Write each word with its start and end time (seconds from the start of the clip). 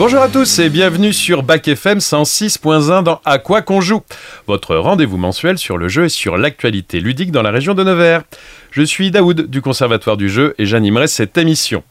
Bonjour 0.00 0.22
à 0.22 0.28
tous 0.28 0.60
et 0.60 0.70
bienvenue 0.70 1.12
sur 1.12 1.42
Bac 1.42 1.68
FM 1.68 1.98
106.1 1.98 3.02
dans 3.02 3.20
À 3.26 3.36
quoi 3.36 3.60
qu'on 3.60 3.82
joue, 3.82 4.00
votre 4.46 4.74
rendez-vous 4.74 5.18
mensuel 5.18 5.58
sur 5.58 5.76
le 5.76 5.88
jeu 5.88 6.06
et 6.06 6.08
sur 6.08 6.38
l'actualité 6.38 7.00
ludique 7.00 7.32
dans 7.32 7.42
la 7.42 7.50
région 7.50 7.74
de 7.74 7.84
Nevers. 7.84 8.22
Je 8.70 8.80
suis 8.80 9.10
Daoud 9.10 9.42
du 9.42 9.60
Conservatoire 9.60 10.16
du 10.16 10.30
jeu 10.30 10.54
et 10.56 10.64
j'animerai 10.64 11.06
cette 11.06 11.36
émission. 11.36 11.82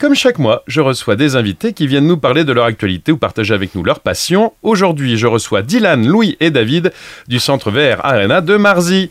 Comme 0.00 0.16
chaque 0.16 0.40
mois, 0.40 0.64
je 0.66 0.80
reçois 0.80 1.14
des 1.14 1.36
invités 1.36 1.72
qui 1.72 1.86
viennent 1.86 2.08
nous 2.08 2.16
parler 2.16 2.42
de 2.42 2.52
leur 2.52 2.64
actualité 2.64 3.12
ou 3.12 3.16
partager 3.16 3.54
avec 3.54 3.76
nous 3.76 3.84
leur 3.84 4.00
passion. 4.00 4.52
Aujourd'hui, 4.64 5.16
je 5.16 5.28
reçois 5.28 5.62
Dylan, 5.62 6.04
Louis 6.04 6.36
et 6.40 6.50
David 6.50 6.92
du 7.28 7.38
Centre 7.38 7.70
VR 7.70 8.04
Arena 8.04 8.40
de 8.40 8.56
Marzy. 8.56 9.08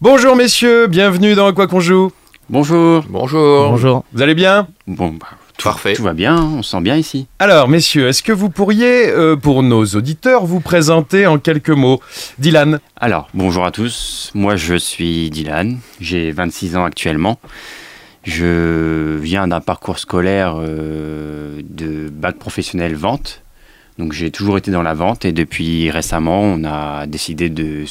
Bonjour 0.00 0.34
messieurs, 0.34 0.88
bienvenue 0.88 1.36
dans 1.36 1.46
À 1.46 1.52
quoi 1.52 1.68
qu'on 1.68 1.78
joue. 1.78 2.10
Bonjour. 2.50 3.04
Bonjour. 3.08 3.70
Bonjour. 3.70 4.04
Vous 4.12 4.22
allez 4.22 4.34
bien? 4.34 4.66
Bon, 4.88 5.10
bah, 5.10 5.28
tout, 5.56 5.64
Parfait. 5.64 5.94
Tout 5.94 6.02
va 6.02 6.12
bien, 6.12 6.42
on 6.42 6.62
se 6.62 6.70
sent 6.70 6.80
bien 6.80 6.96
ici. 6.96 7.26
Alors 7.38 7.68
messieurs, 7.68 8.08
est-ce 8.08 8.22
que 8.22 8.32
vous 8.32 8.50
pourriez, 8.50 9.08
euh, 9.08 9.36
pour 9.36 9.62
nos 9.62 9.84
auditeurs, 9.84 10.44
vous 10.44 10.60
présenter 10.60 11.26
en 11.26 11.38
quelques 11.38 11.70
mots 11.70 12.00
Dylan 12.38 12.80
Alors, 12.96 13.28
bonjour 13.34 13.64
à 13.64 13.70
tous. 13.70 14.30
Moi, 14.34 14.56
je 14.56 14.74
suis 14.74 15.30
Dylan. 15.30 15.78
J'ai 16.00 16.30
26 16.30 16.76
ans 16.76 16.84
actuellement. 16.84 17.38
Je 18.22 19.16
viens 19.16 19.46
d'un 19.46 19.60
parcours 19.60 19.98
scolaire 19.98 20.56
euh, 20.58 21.60
de 21.62 22.08
bac 22.10 22.36
professionnel 22.36 22.94
vente. 22.94 23.42
Donc, 23.98 24.12
j'ai 24.12 24.30
toujours 24.30 24.58
été 24.58 24.70
dans 24.70 24.82
la 24.82 24.94
vente 24.94 25.24
et 25.24 25.32
depuis 25.32 25.90
récemment, 25.90 26.42
on 26.42 26.64
a 26.64 27.06
décidé 27.06 27.48
de 27.48 27.84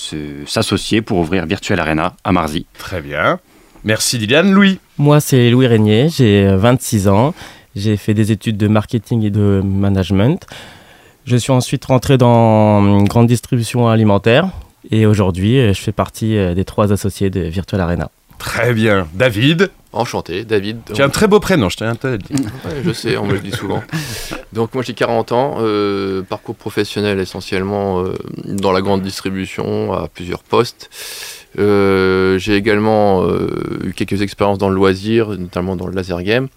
s'associer 0.46 1.02
pour 1.02 1.18
ouvrir 1.18 1.46
Virtual 1.46 1.80
Arena 1.80 2.16
à 2.24 2.32
Marzy. 2.32 2.68
Très 2.78 3.02
bien. 3.02 3.40
Merci 3.86 4.20
Dylan. 4.20 4.52
Louis 4.52 4.80
Moi, 4.98 5.20
c'est 5.20 5.50
Louis 5.50 5.68
Régnier, 5.68 6.08
j'ai 6.08 6.48
euh, 6.48 6.58
26 6.58 7.10
ans. 7.10 7.34
J'ai 7.76 7.98
fait 7.98 8.14
des 8.14 8.32
études 8.32 8.56
de 8.56 8.70
marketing 8.70 9.24
et 9.24 9.30
de 9.30 9.62
management. 9.62 10.48
Je 11.26 11.36
suis 11.36 11.52
ensuite 11.52 11.84
rentré 11.84 12.18
dans 12.18 12.82
une 12.82 13.06
grande 13.06 13.28
distribution 13.28 13.90
alimentaire. 13.90 14.48
Et 14.92 15.06
aujourd'hui, 15.06 15.60
euh, 15.60 15.74
je 15.74 15.82
fais 15.82 15.92
partie 15.92 16.38
euh, 16.38 16.54
des 16.54 16.64
trois 16.64 16.94
associés 16.94 17.30
de 17.30 17.42
Virtual 17.42 17.82
Arena. 17.82 18.10
Très 18.38 18.74
bien. 18.74 19.08
David 19.14 19.70
Enchanté, 19.96 20.44
David. 20.44 20.80
Tu 20.94 21.02
as 21.02 21.06
un 21.06 21.10
très 21.10 21.28
beau 21.28 21.40
prénom, 21.40 21.70
je 21.70 21.78
tiens 21.78 21.92
à 21.92 21.96
te 21.96 22.08
le 22.08 22.18
dire. 22.18 22.36
Ouais, 22.66 22.82
je 22.84 22.92
sais, 22.92 23.16
on 23.16 23.26
me 23.26 23.34
le 23.34 23.40
dit 23.40 23.52
souvent. 23.52 23.82
Donc 24.52 24.74
moi 24.74 24.84
j'ai 24.84 24.94
40 24.94 25.32
ans, 25.32 25.56
euh, 25.60 26.22
parcours 26.22 26.56
professionnel 26.56 27.18
essentiellement 27.20 28.04
euh, 28.04 28.14
dans 28.44 28.74
la 28.74 28.82
grande 28.82 29.02
distribution 29.02 29.94
à 29.94 30.10
plusieurs 30.10 30.44
postes. 30.44 30.90
Euh, 31.58 32.38
j'ai 32.38 32.56
également 32.56 33.24
euh, 33.24 33.48
eu 33.84 33.94
quelques 33.94 34.22
expériences 34.22 34.58
dans 34.58 34.70
le 34.70 34.76
loisir, 34.76 35.30
notamment 35.30 35.76
dans 35.76 35.88
le 35.88 35.94
laser 35.94 36.22
game. 36.24 36.48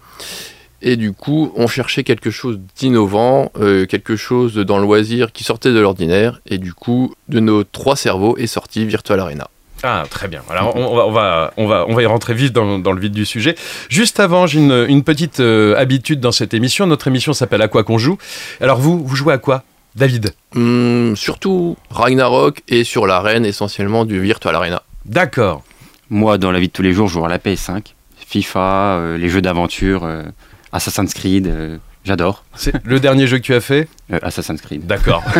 Et 0.81 0.95
du 0.95 1.11
coup, 1.11 1.51
on 1.55 1.67
cherchait 1.67 2.03
quelque 2.03 2.31
chose 2.31 2.59
d'innovant, 2.77 3.51
euh, 3.59 3.85
quelque 3.85 4.15
chose 4.15 4.55
dans 4.55 4.77
le 4.77 4.83
loisir 4.83 5.31
qui 5.33 5.43
sortait 5.43 5.73
de 5.73 5.79
l'ordinaire. 5.79 6.39
Et 6.45 6.57
du 6.57 6.73
coup, 6.73 7.13
de 7.27 7.39
nos 7.39 7.63
trois 7.63 7.95
cerveaux 7.95 8.37
est 8.37 8.47
sorti 8.47 8.85
Virtual 8.85 9.19
Arena. 9.19 9.49
Ah, 9.83 10.05
très 10.09 10.27
bien. 10.27 10.41
Alors, 10.49 10.75
on, 10.75 10.95
va, 10.95 11.05
on, 11.05 11.11
va, 11.11 11.53
on, 11.57 11.67
va, 11.67 11.85
on 11.87 11.95
va 11.95 12.01
y 12.01 12.05
rentrer 12.05 12.33
vite 12.33 12.53
dans, 12.53 12.79
dans 12.79 12.91
le 12.91 12.99
vif 12.99 13.11
du 13.11 13.25
sujet. 13.25 13.55
Juste 13.87 14.19
avant, 14.19 14.45
j'ai 14.45 14.59
une, 14.59 14.85
une 14.89 15.03
petite 15.03 15.39
euh, 15.39 15.75
habitude 15.77 16.19
dans 16.19 16.33
cette 16.33 16.53
émission. 16.53 16.85
Notre 16.85 17.07
émission 17.07 17.31
s'appelle 17.33 17.61
À 17.61 17.67
quoi 17.69 17.83
qu'on 17.83 17.97
joue. 17.97 18.17
Alors, 18.59 18.77
vous, 18.77 18.99
vous 19.05 19.15
jouez 19.15 19.33
à 19.33 19.37
quoi 19.37 19.63
David? 19.95 20.33
Hum, 20.55 21.15
surtout 21.15 21.77
Ragnarok 21.89 22.61
et 22.67 22.83
sur 22.83 23.07
l'arène 23.07 23.45
essentiellement 23.45 24.05
du 24.05 24.19
Virtual 24.21 24.53
Arena. 24.53 24.83
D'accord. 25.09 25.63
Moi, 26.11 26.37
dans 26.37 26.51
la 26.51 26.59
vie 26.59 26.67
de 26.67 26.71
tous 26.71 26.83
les 26.83 26.93
jours, 26.93 27.07
je 27.07 27.13
joue 27.13 27.25
à 27.25 27.29
la 27.29 27.39
PS5, 27.39 27.95
FIFA, 28.15 28.59
euh, 28.99 29.17
les 29.17 29.27
jeux 29.27 29.41
d'aventure, 29.41 30.03
euh, 30.03 30.21
Assassin's 30.71 31.15
Creed. 31.15 31.47
Euh, 32.01 32.05
J'adore 32.05 32.43
C'est 32.55 32.73
le 32.85 32.99
dernier 32.99 33.27
jeu 33.27 33.37
que 33.37 33.43
tu 33.43 33.53
as 33.53 33.61
fait 33.61 33.87
euh, 34.11 34.17
Assassin's 34.23 34.61
Creed. 34.61 34.87
D'accord. 34.87 35.23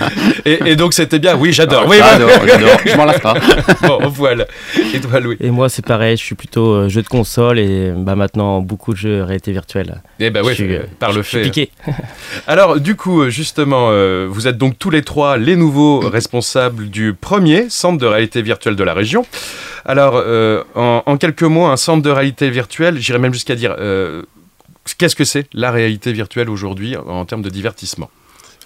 et, 0.44 0.58
et 0.70 0.76
donc, 0.76 0.94
c'était 0.94 1.18
bien. 1.18 1.36
Oui, 1.36 1.52
j'adore. 1.52 1.86
Oui, 1.88 1.96
j'adore, 1.98 2.30
j'adore. 2.46 2.78
Je 2.86 2.96
m'en 2.96 3.04
lasse 3.04 3.20
pas. 3.20 3.34
bon, 3.82 4.04
au 4.06 4.10
poil. 4.10 4.46
Et 4.94 5.00
toi, 5.00 5.20
Louis 5.20 5.36
Et 5.40 5.50
moi, 5.50 5.68
c'est 5.68 5.84
pareil, 5.84 6.16
je 6.16 6.22
suis 6.22 6.34
plutôt 6.34 6.72
euh, 6.72 6.88
jeu 6.88 7.02
de 7.02 7.08
console 7.08 7.58
et 7.58 7.92
bah, 7.94 8.14
maintenant 8.14 8.60
beaucoup 8.60 8.92
de 8.92 8.98
jeux 8.98 9.22
réalité 9.22 9.52
virtuelle. 9.52 10.00
Eh 10.20 10.30
ben 10.30 10.42
oui, 10.42 10.50
Je 10.50 10.54
suis, 10.54 10.74
euh, 10.76 10.82
par 10.98 11.12
le 11.12 11.22
je 11.22 11.28
suis 11.28 11.38
fait. 11.38 11.44
piqué. 11.44 11.70
Alors, 12.46 12.80
du 12.80 12.94
coup, 12.96 13.22
euh, 13.22 13.30
justement, 13.30 13.88
euh, 13.90 14.26
vous 14.30 14.46
êtes 14.48 14.56
donc 14.56 14.78
tous 14.78 14.90
les 14.90 15.02
trois 15.02 15.36
les 15.36 15.56
nouveaux 15.56 16.00
responsables 16.00 16.88
du 16.88 17.12
premier 17.14 17.68
centre 17.68 17.98
de 17.98 18.06
réalité 18.06 18.40
virtuelle 18.42 18.76
de 18.76 18.84
la 18.84 18.94
région. 18.94 19.26
Alors, 19.84 20.14
euh, 20.16 20.62
en, 20.74 21.02
en 21.04 21.16
quelques 21.18 21.42
mots, 21.42 21.66
un 21.66 21.76
centre 21.76 22.02
de 22.02 22.10
réalité 22.10 22.48
virtuelle, 22.48 22.98
j'irais 22.98 23.18
même 23.18 23.34
jusqu'à 23.34 23.54
dire, 23.54 23.76
euh, 23.78 24.22
qu'est-ce 24.98 25.16
que 25.16 25.24
c'est 25.24 25.46
la 25.52 25.70
réalité 25.70 26.12
virtuelle 26.12 26.50
aujourd'hui 26.50 26.96
en 26.96 27.24
termes 27.24 27.42
de 27.42 27.50
divertissement? 27.50 28.10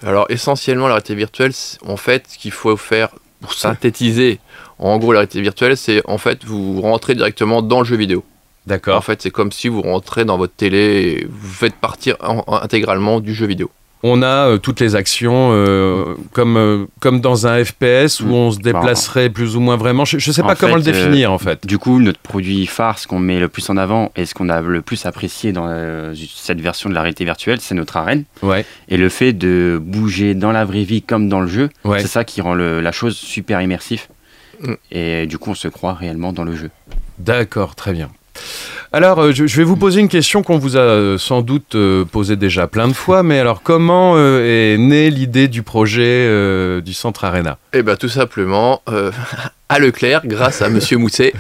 Alors 0.03 0.27
essentiellement 0.29 0.87
la 0.87 0.95
réalité 0.95 1.15
virtuelle, 1.15 1.53
en 1.84 1.97
fait, 1.97 2.27
ce 2.29 2.39
qu'il 2.39 2.53
faut 2.53 2.77
faire 2.77 3.09
pour 3.41 3.53
synthétiser, 3.53 4.39
en 4.79 4.99
gros 4.99 5.12
la 5.12 5.21
réalité 5.21 5.41
virtuelle, 5.41 5.77
c'est 5.77 6.03
en 6.06 6.19
fait 6.19 6.45
vous 6.45 6.81
rentrez 6.81 7.15
directement 7.15 7.62
dans 7.62 7.81
le 7.81 7.84
jeu 7.84 7.97
vidéo. 7.97 8.25
En 8.67 8.69
D'accord. 8.71 9.05
fait, 9.05 9.23
c'est 9.23 9.31
comme 9.31 9.51
si 9.51 9.69
vous 9.69 9.81
rentrez 9.81 10.25
dans 10.25 10.37
votre 10.37 10.53
télé 10.55 10.79
et 11.23 11.27
vous 11.29 11.49
faites 11.53 11.75
partir 11.75 12.17
en- 12.21 12.45
en- 12.47 12.56
intégralement 12.61 13.19
du 13.21 13.33
jeu 13.35 13.47
vidéo. 13.47 13.71
On 14.04 14.22
a 14.22 14.48
euh, 14.48 14.59
toutes 14.59 14.78
les 14.78 14.94
actions 14.94 15.50
euh, 15.53 16.14
comme, 16.32 16.56
euh, 16.56 16.86
comme 17.00 17.20
dans 17.20 17.48
un 17.48 17.64
FPS 17.64 18.20
où 18.20 18.28
on 18.32 18.53
se 18.53 18.59
déplacerait 18.60 19.28
plus 19.28 19.56
ou 19.56 19.60
moins 19.60 19.76
vraiment. 19.76 20.04
Je 20.04 20.16
ne 20.16 20.20
sais 20.32 20.42
pas 20.42 20.53
En 20.53 20.54
comment 20.54 20.76
le 20.76 20.82
fait, 20.82 20.91
euh, 20.91 20.92
définir 20.92 21.32
en 21.32 21.38
fait. 21.38 21.66
Du 21.66 21.78
coup, 21.78 21.98
notre 21.98 22.20
produit 22.20 22.66
phare, 22.66 22.98
ce 23.00 23.08
qu'on 23.08 23.19
met 23.19 23.41
le 23.41 23.48
plus 23.48 23.69
en 23.70 23.76
avant 23.76 24.12
et 24.14 24.25
ce 24.25 24.34
qu'on 24.34 24.48
a 24.50 24.60
le 24.60 24.82
plus 24.82 25.04
apprécié 25.04 25.50
dans 25.53 25.66
euh, 25.69 26.14
cette 26.37 26.60
version 26.60 26.88
de 26.88 26.94
la 26.94 27.00
réalité 27.03 27.25
virtuelle, 27.25 27.58
c'est 27.60 27.75
notre 27.75 27.97
arène. 27.97 28.22
Ouais. 28.42 28.64
Et 28.88 28.97
le 28.97 29.08
fait 29.08 29.32
de 29.32 29.81
bouger 29.82 30.34
dans 30.34 30.53
la 30.53 30.64
vraie 30.64 30.84
vie 30.84 31.03
comme 31.03 31.28
dans 31.28 31.41
le 31.41 31.48
jeu, 31.48 31.69
Ouais. 31.84 32.00
c'est 32.00 32.06
ça 32.06 32.22
qui 32.22 32.41
rend 32.41 32.54
le- 32.54 32.81
la 32.81 32.92
chose 32.92 33.16
super 33.16 33.60
immersif. 33.60 34.08
Mm. 34.62 34.75
Et 34.92 35.26
du 35.26 35.38
coup, 35.38 35.50
on 35.50 35.54
se 35.54 35.66
croit 35.69 35.94
réellement 35.94 36.32
dans 36.32 36.44
le 36.44 36.54
jeu. 36.54 36.70
D'accord, 37.19 37.75
très 37.75 37.92
bien. 37.92 38.10
Alors, 38.91 39.19
euh, 39.21 39.32
je, 39.32 39.44
vais 39.44 39.65
vous 39.65 39.76
poser 39.76 40.00
une 40.00 40.09
question 40.09 40.43
qu'on 40.43 40.56
vous 40.59 40.78
a 40.78 40.81
euh, 40.81 41.19
sans 41.19 41.43
doute 41.43 41.75
euh, 41.75 42.06
posée 42.06 42.37
déjà 42.37 42.66
plein 42.66 42.88
de 42.88 42.94
fois, 42.94 43.22
mais 43.22 43.38
alors 43.38 43.62
comment 43.62 44.16
est 44.19 44.76
née 44.78 45.10
l'idée 45.10 45.47
du 45.47 45.62
projet 45.62 46.81
du 46.81 46.94
Centre 46.94 47.25
Arena? 47.25 47.59
Et 47.75 47.82
bien 47.82 47.97
tout 47.97 48.09
simplement 48.09 48.81
euh, 48.88 49.10
à 49.69 49.78
Leclerc, 49.78 50.22
grâce 50.25 50.62
à 50.62 50.71
Monsieur 50.71 50.97
Mousset. 50.99 51.34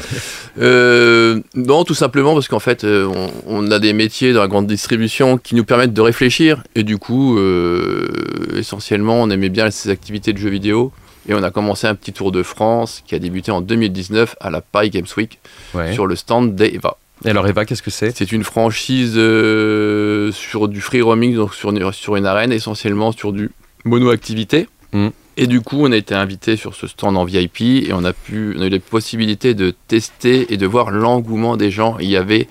Euh, 0.60 1.40
non, 1.54 1.84
tout 1.84 1.94
simplement 1.94 2.34
parce 2.34 2.48
qu'en 2.48 2.58
fait, 2.58 2.84
on, 2.84 3.30
on 3.46 3.70
a 3.70 3.78
des 3.78 3.94
métiers 3.94 4.34
dans 4.34 4.42
la 4.42 4.48
grande 4.48 4.66
distribution 4.66 5.38
qui 5.38 5.54
nous 5.54 5.64
permettent 5.64 5.94
de 5.94 6.00
réfléchir. 6.02 6.62
Et 6.74 6.82
du 6.82 6.98
coup, 6.98 7.38
euh, 7.38 8.08
essentiellement, 8.56 9.22
on 9.22 9.30
aimait 9.30 9.48
bien 9.48 9.70
ces 9.70 9.88
activités 9.88 10.34
de 10.34 10.38
jeux 10.38 10.50
vidéo. 10.50 10.92
Et 11.28 11.34
on 11.34 11.42
a 11.42 11.50
commencé 11.50 11.86
un 11.86 11.94
petit 11.94 12.12
tour 12.12 12.32
de 12.32 12.42
France 12.42 13.02
qui 13.06 13.14
a 13.14 13.18
débuté 13.18 13.50
en 13.50 13.60
2019 13.60 14.36
à 14.40 14.50
la 14.50 14.60
Paris 14.60 14.90
Games 14.90 15.06
Week 15.16 15.38
Ouais. 15.74 15.92
sur 15.92 16.06
le 16.06 16.16
stand 16.16 16.54
d'Eva. 16.54 16.96
Et 17.24 17.30
alors, 17.30 17.46
Eva, 17.46 17.64
qu'est-ce 17.64 17.82
que 17.82 17.90
c'est? 17.90 18.16
C'est 18.16 18.32
une 18.32 18.44
franchise 18.44 19.14
euh, 19.16 20.30
sur 20.32 20.68
du 20.68 20.80
free 20.80 21.02
roaming, 21.02 21.34
donc 21.34 21.54
sur 21.54 21.70
une, 21.70 21.92
sur 21.92 22.16
une 22.16 22.26
arène, 22.26 22.52
essentiellement 22.52 23.12
sur 23.12 23.32
du 23.32 23.50
mono-activité. 23.84 24.68
Mm. 24.92 25.08
Et 25.36 25.46
du 25.46 25.60
coup, 25.60 25.78
on 25.80 25.92
a 25.92 25.96
été 25.96 26.14
invité 26.14 26.56
sur 26.56 26.74
ce 26.74 26.86
stand 26.86 27.16
en 27.16 27.24
VIP 27.24 27.60
et 27.60 27.92
on 27.92 28.04
a, 28.04 28.12
pu, 28.12 28.54
on 28.56 28.62
a 28.62 28.66
eu 28.66 28.70
la 28.70 28.78
possibilité 28.80 29.54
de 29.54 29.74
tester 29.88 30.52
et 30.52 30.56
de 30.56 30.66
voir 30.66 30.90
l'engouement 30.90 31.56
des 31.56 31.70
gens. 31.70 31.96
Il 32.00 32.08
y 32.08 32.16
avait 32.16 32.48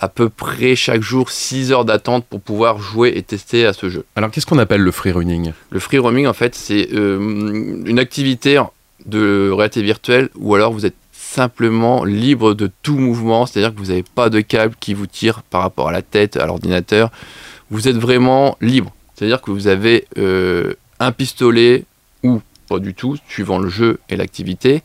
à 0.00 0.08
peu 0.08 0.28
près 0.28 0.76
chaque 0.76 1.02
jour 1.02 1.30
6 1.30 1.72
heures 1.72 1.84
d'attente 1.84 2.26
pour 2.26 2.40
pouvoir 2.40 2.78
jouer 2.78 3.12
et 3.16 3.22
tester 3.22 3.64
à 3.66 3.72
ce 3.72 3.88
jeu. 3.88 4.04
Alors, 4.14 4.30
qu'est-ce 4.30 4.46
qu'on 4.46 4.58
appelle 4.58 4.82
le 4.82 4.90
free 4.90 5.12
running? 5.12 5.52
Le 5.70 5.80
free 5.80 5.98
roaming, 5.98 6.26
en 6.26 6.32
fait, 6.32 6.54
c'est 6.54 6.88
euh, 6.92 7.18
une 7.86 7.98
activité 7.98 8.60
de 9.06 9.50
réalité 9.50 9.82
virtuelle 9.82 10.28
où 10.36 10.54
alors 10.54 10.72
vous 10.72 10.84
êtes 10.84 10.96
simplement 11.12 12.04
libre 12.04 12.54
de 12.54 12.70
tout 12.82 12.98
mouvement, 12.98 13.46
c'est-à-dire 13.46 13.74
que 13.74 13.78
vous 13.78 13.86
n'avez 13.86 14.04
pas 14.04 14.30
de 14.30 14.40
câble 14.40 14.74
qui 14.78 14.94
vous 14.94 15.06
tire 15.06 15.42
par 15.42 15.62
rapport 15.62 15.88
à 15.88 15.92
la 15.92 16.02
tête, 16.02 16.36
à 16.36 16.46
l'ordinateur. 16.46 17.10
Vous 17.70 17.88
êtes 17.88 17.96
vraiment 17.96 18.56
libre. 18.60 18.94
C'est-à-dire 19.14 19.40
que 19.40 19.50
vous 19.50 19.66
avez 19.66 20.06
euh, 20.18 20.74
un 21.00 21.12
pistolet 21.12 21.84
ou 22.22 22.40
pas 22.68 22.78
du 22.78 22.94
tout, 22.94 23.16
suivant 23.28 23.58
le 23.58 23.68
jeu 23.68 23.98
et 24.08 24.16
l'activité. 24.16 24.82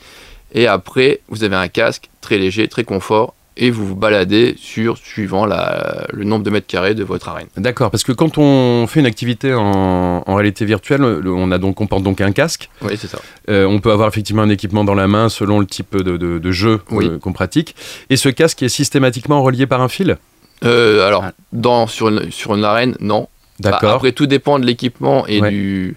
Et 0.53 0.67
après, 0.67 1.21
vous 1.29 1.43
avez 1.43 1.55
un 1.55 1.67
casque 1.67 2.09
très 2.21 2.37
léger, 2.37 2.67
très 2.67 2.83
confort, 2.83 3.33
et 3.57 3.69
vous 3.69 3.85
vous 3.85 3.95
baladez 3.95 4.55
sur 4.57 4.97
suivant 4.97 5.45
la- 5.45 6.07
le 6.13 6.23
nombre 6.23 6.43
de 6.43 6.49
mètres 6.49 6.67
carrés 6.67 6.95
de 6.95 7.03
votre 7.03 7.27
arène. 7.29 7.47
D'accord, 7.57 7.91
parce 7.91 8.03
que 8.03 8.11
quand 8.13 8.37
on 8.37 8.87
fait 8.87 9.01
une 9.01 9.05
activité 9.05 9.53
en, 9.53 10.23
en 10.25 10.35
réalité 10.35 10.63
virtuelle, 10.65 11.01
le- 11.01 11.33
on, 11.33 11.51
a 11.51 11.57
donc, 11.57 11.81
on 11.81 11.87
porte 11.87 12.03
donc 12.03 12.21
un 12.21 12.31
casque. 12.31 12.69
Oui, 12.81 12.93
c'est 12.97 13.07
ça. 13.07 13.19
Euh, 13.49 13.65
on 13.65 13.79
peut 13.79 13.91
avoir 13.91 14.07
effectivement 14.07 14.41
un 14.43 14.49
équipement 14.49 14.83
dans 14.85 14.95
la 14.95 15.07
main 15.07 15.27
selon 15.29 15.59
le 15.59 15.65
type 15.65 15.95
de, 15.97 16.17
de- 16.17 16.39
de 16.39 16.51
jeu 16.51 16.79
Oui. 16.91 17.05
euh, 17.07 17.19
qu'on 17.19 17.33
pratique. 17.33 17.75
Et 18.09 18.15
ce 18.17 18.29
casque 18.29 18.63
est 18.63 18.69
systématiquement 18.69 19.43
relié 19.43 19.67
par 19.67 19.81
un 19.81 19.89
fil? 19.89 20.17
Euh, 20.63 21.05
alors, 21.07 21.23
Ah. 21.25 21.31
dans, 21.53 21.87
sur, 21.87 22.07
une, 22.09 22.31
sur 22.31 22.55
une 22.55 22.63
arène, 22.63 22.95
non. 22.99 23.27
Bah, 23.59 23.71
D'accord. 23.71 23.91
après, 23.95 24.11
tout 24.13 24.27
dépend 24.27 24.59
de 24.59 24.65
l'équipement 24.65 25.27
et 25.27 25.41
Ouais. 25.41 25.49
du 25.49 25.95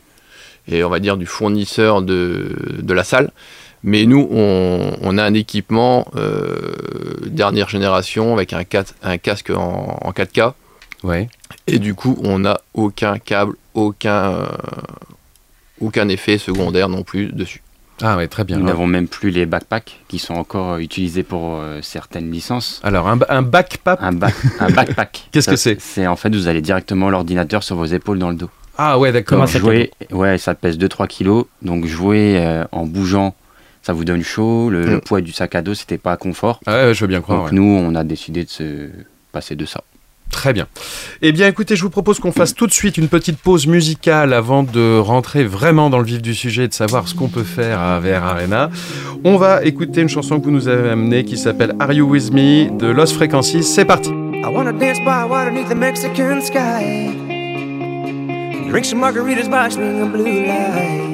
et 0.66 0.82
on 0.82 0.88
va 0.88 0.98
dire 0.98 1.18
du 1.18 1.26
fournisseur 1.26 2.00
de, 2.00 2.56
de 2.80 2.94
la 2.94 3.04
salle. 3.04 3.30
Mais 3.86 4.06
nous, 4.06 4.26
on, 4.30 4.96
on 5.02 5.18
a 5.18 5.22
un 5.24 5.34
équipement 5.34 6.06
euh, 6.16 6.72
dernière 7.26 7.68
génération 7.68 8.32
avec 8.32 8.52
un, 8.52 8.64
4 8.64 8.94
un 9.02 9.18
casque 9.18 9.50
en, 9.50 9.98
en 10.02 10.10
4K 10.10 10.54
Ouais. 11.02 11.28
Et 11.66 11.78
du 11.78 11.94
coup, 11.94 12.18
on 12.24 12.38
n'a 12.38 12.60
aucun 12.72 13.18
câble, 13.18 13.54
aucun, 13.74 14.32
euh, 14.32 14.46
aucun 15.80 16.08
effet 16.08 16.38
secondaire 16.38 16.88
non 16.88 17.02
plus 17.02 17.26
dessus. 17.32 17.62
Ah 18.02 18.16
ouais, 18.16 18.26
très 18.26 18.42
bien. 18.44 18.56
Nous 18.58 18.64
n'avons 18.64 18.86
même 18.86 19.06
plus 19.06 19.30
les 19.30 19.46
backpacks 19.46 20.00
qui 20.08 20.18
sont 20.18 20.34
encore 20.34 20.72
euh, 20.72 20.78
utilisés 20.78 21.22
pour 21.22 21.58
euh, 21.60 21.80
certaines 21.82 22.30
licences. 22.30 22.80
Alors, 22.82 23.06
un, 23.06 23.16
ba- 23.16 23.26
un 23.28 23.42
backpack. 23.42 23.98
Un, 24.02 24.12
back- 24.12 24.34
un 24.60 24.70
backpack. 24.70 25.28
Qu'est-ce 25.32 25.48
que 25.50 25.56
c'est 25.56 25.80
C'est 25.80 26.06
en 26.06 26.16
fait, 26.16 26.34
vous 26.34 26.48
allez 26.48 26.60
directement 26.62 27.08
l'ordinateur 27.10 27.62
sur 27.62 27.76
vos 27.76 27.84
épaules 27.84 28.18
dans 28.18 28.30
le 28.30 28.36
dos. 28.36 28.50
Ah 28.78 28.98
ouais, 28.98 29.12
d'accord. 29.12 29.36
Comment 29.36 29.46
ça 29.46 29.58
jouer, 29.60 29.92
ouais, 30.10 30.38
ça 30.38 30.54
pèse 30.56 30.76
2-3 30.78 31.06
kilos. 31.06 31.44
Donc 31.62 31.84
jouer 31.86 32.36
euh, 32.38 32.64
en 32.72 32.84
bougeant, 32.86 33.34
ça 33.84 33.92
vous 33.92 34.04
donne 34.04 34.22
chaud. 34.22 34.70
Le, 34.70 34.84
le 34.84 34.96
Mm. 34.96 35.00
poids 35.02 35.20
du 35.20 35.30
sac 35.32 35.54
à 35.54 35.62
dos, 35.62 35.74
c'était 35.74 35.98
pas 35.98 36.16
confort. 36.16 36.58
Ah 36.66 36.86
ouais, 36.86 36.94
je 36.94 37.00
veux 37.02 37.06
bien 37.06 37.20
croire. 37.20 37.38
Donc 37.42 37.48
ouais. 37.50 37.54
nous, 37.56 37.62
on 37.80 37.94
a 37.94 38.02
décidé 38.02 38.44
de 38.44 38.50
se 38.50 38.88
passer 39.30 39.54
de 39.54 39.64
ça. 39.66 39.82
Très 40.30 40.52
bien. 40.52 40.66
Eh 41.22 41.30
bien, 41.30 41.46
écoutez, 41.46 41.76
je 41.76 41.82
vous 41.82 41.90
propose 41.90 42.18
qu'on 42.18 42.32
fasse 42.32 42.54
tout 42.54 42.66
de 42.66 42.72
suite 42.72 42.96
une 42.96 43.06
petite 43.08 43.38
pause 43.38 43.68
musicale 43.68 44.32
avant 44.32 44.64
de 44.64 44.98
rentrer 44.98 45.44
vraiment 45.44 45.90
dans 45.90 45.98
le 45.98 46.04
vif 46.04 46.20
du 46.22 46.34
sujet 46.34 46.64
et 46.64 46.68
de 46.68 46.72
savoir 46.74 47.06
ce 47.06 47.14
qu'on 47.14 47.28
peut 47.28 47.44
faire 47.44 47.78
à 47.78 48.00
VR 48.00 48.24
Arena. 48.24 48.70
On 49.22 49.36
va 49.36 49.62
écouter 49.64 50.00
une 50.00 50.08
chanson 50.08 50.40
que 50.40 50.44
vous 50.46 50.50
nous 50.50 50.66
avez 50.66 50.90
amenée 50.90 51.24
qui 51.24 51.36
s'appelle 51.36 51.74
Are 51.78 51.92
You 51.92 52.06
With 52.10 52.32
Me 52.32 52.76
de 52.76 52.86
Lost 52.88 53.14
Frequencies. 53.14 53.62
C'est 53.62 53.84
parti. 53.84 54.10
I 54.10 54.46
wanna 54.52 54.72
dance 54.72 54.98
by 55.00 55.24
water 55.28 55.50
beneath 55.52 55.68
the 55.68 55.76
Mexican 55.76 56.40
sky. 56.40 57.14
Drink 58.70 58.86
some 58.86 59.00
margaritas 59.00 59.48
by 59.48 59.68
blue 60.10 60.46
lights. 60.46 61.13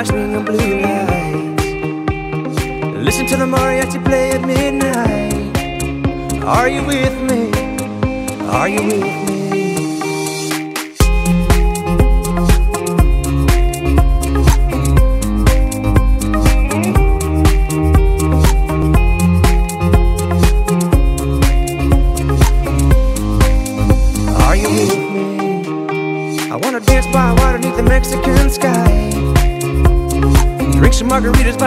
Margaritas 0.00 0.40
by 0.46 0.56
swinging 0.56 0.69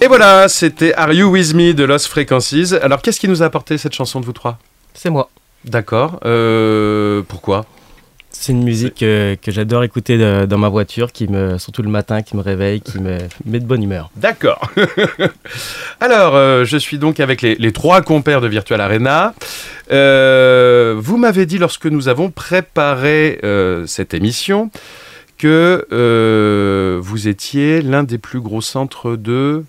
Et 0.00 0.06
voilà, 0.06 0.48
c'était 0.48 0.94
Are 0.94 1.12
You 1.12 1.28
With 1.28 1.54
Me 1.54 1.72
de 1.74 1.84
Lost 1.84 2.06
Frequencies. 2.06 2.74
Alors, 2.80 3.02
qu'est-ce 3.02 3.18
qui 3.18 3.28
nous 3.28 3.42
a 3.42 3.46
apporté 3.46 3.78
cette 3.78 3.94
chanson 3.94 4.20
de 4.20 4.26
vous 4.26 4.32
trois? 4.32 4.58
C'est 4.94 5.10
moi. 5.10 5.28
D'accord. 5.64 6.20
Euh, 6.24 7.22
pourquoi? 7.26 7.66
C'est 8.30 8.52
une 8.52 8.62
musique 8.62 9.02
euh, 9.02 9.34
que 9.42 9.50
j'adore 9.50 9.82
écouter 9.82 10.16
de- 10.16 10.46
dans 10.46 10.58
ma 10.58 10.68
voiture, 10.68 11.10
qui 11.10 11.26
me, 11.26 11.58
surtout 11.58 11.82
le 11.82 11.88
matin, 11.88 12.22
qui 12.22 12.36
me 12.36 12.42
réveille, 12.42 12.80
qui 12.80 13.00
me 13.00 13.18
met 13.44 13.58
de 13.58 13.64
bonne 13.66 13.82
humeur. 13.82 14.10
D'accord. 14.14 14.70
Alors, 16.00 16.36
euh, 16.36 16.64
je 16.64 16.76
suis 16.76 16.98
donc 16.98 17.18
avec 17.18 17.42
les, 17.42 17.56
les 17.56 17.72
trois 17.72 18.00
compères 18.02 18.40
de 18.40 18.46
Virtual 18.46 18.80
Arena. 18.80 19.34
Euh, 19.90 20.94
vous 20.98 21.16
m'avez 21.16 21.44
dit 21.44 21.58
lorsque 21.58 21.86
nous 21.86 22.06
avons 22.08 22.30
préparé 22.30 23.40
cette 23.86 24.14
émission 24.14 24.70
que 25.38 25.86
vous 27.02 27.28
étiez 27.28 27.82
l'un 27.82 28.04
des 28.04 28.18
plus 28.18 28.40
gros 28.40 28.60
centres 28.60 29.16
de 29.16 29.64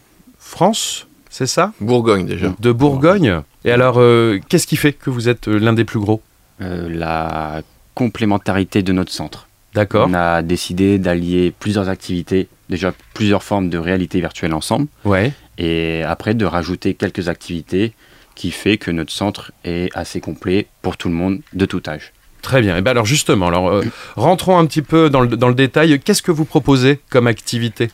France, 0.50 1.08
c'est 1.30 1.46
ça? 1.46 1.74
Bourgogne 1.80 2.26
déjà. 2.26 2.54
De 2.60 2.72
Bourgogne. 2.72 3.42
Et 3.66 3.72
alors, 3.72 3.96
euh, 4.00 4.40
qu'est-ce 4.50 4.66
qui 4.66 4.78
fait 4.78 4.94
que 4.94 5.12
vous 5.12 5.30
êtes 5.30 5.48
euh, 5.48 5.60
l'un 5.60 5.74
des 5.74 5.86
plus 5.86 6.00
gros? 6.00 6.22
Euh, 6.62 6.90
la 6.90 7.62
complémentarité 7.94 8.82
de 8.82 8.92
notre 8.92 9.12
centre. 9.12 9.48
D'accord. 9.76 10.08
On 10.10 10.14
a 10.16 10.42
décidé 10.42 10.98
d'allier 10.98 11.54
plusieurs 11.58 11.88
activités, 11.88 12.48
déjà 12.70 12.94
plusieurs 13.14 13.44
formes 13.44 13.70
de 13.70 13.78
réalité 13.78 14.20
virtuelle 14.20 14.54
ensemble, 14.56 14.88
Ouais. 15.06 15.32
et 15.60 16.02
après 16.04 16.34
de 16.34 16.46
rajouter 16.46 16.96
quelques 16.96 17.30
activités 17.30 17.94
qui 18.34 18.50
fait 18.50 18.78
que 18.78 18.90
notre 18.90 19.12
centre 19.12 19.52
est 19.64 19.96
assez 19.96 20.20
complet 20.20 20.66
pour 20.82 20.98
tout 20.98 21.10
le 21.10 21.14
monde 21.16 21.42
de 21.54 21.66
tout 21.68 21.84
âge. 21.88 22.12
Très 22.42 22.62
bien. 22.62 22.76
Et 22.78 22.82
ben 22.82 22.92
alors 22.92 23.06
justement, 23.06 23.50
alors 23.50 23.70
euh, 23.70 23.84
rentrons 24.16 24.58
un 24.58 24.66
petit 24.66 24.82
peu 24.82 25.10
dans 25.12 25.22
le, 25.22 25.28
dans 25.38 25.50
le 25.50 25.54
détail. 25.54 26.00
Qu'est-ce 26.00 26.22
que 26.24 26.32
vous 26.32 26.46
proposez 26.46 27.00
comme 27.10 27.28
activité? 27.28 27.90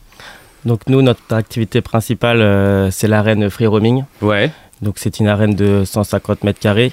Donc 0.66 0.80
nous, 0.88 1.00
notre 1.00 1.32
activité 1.32 1.80
principale, 1.80 2.40
euh, 2.42 2.90
c'est 2.90 3.06
l'arène 3.06 3.48
Free 3.48 3.66
Roaming. 3.68 4.02
Ouais. 4.20 4.50
Donc 4.82 4.94
c'est 4.98 5.20
une 5.20 5.28
arène 5.28 5.54
de 5.54 5.84
150 5.84 6.42
mètres 6.42 6.58
carrés 6.58 6.92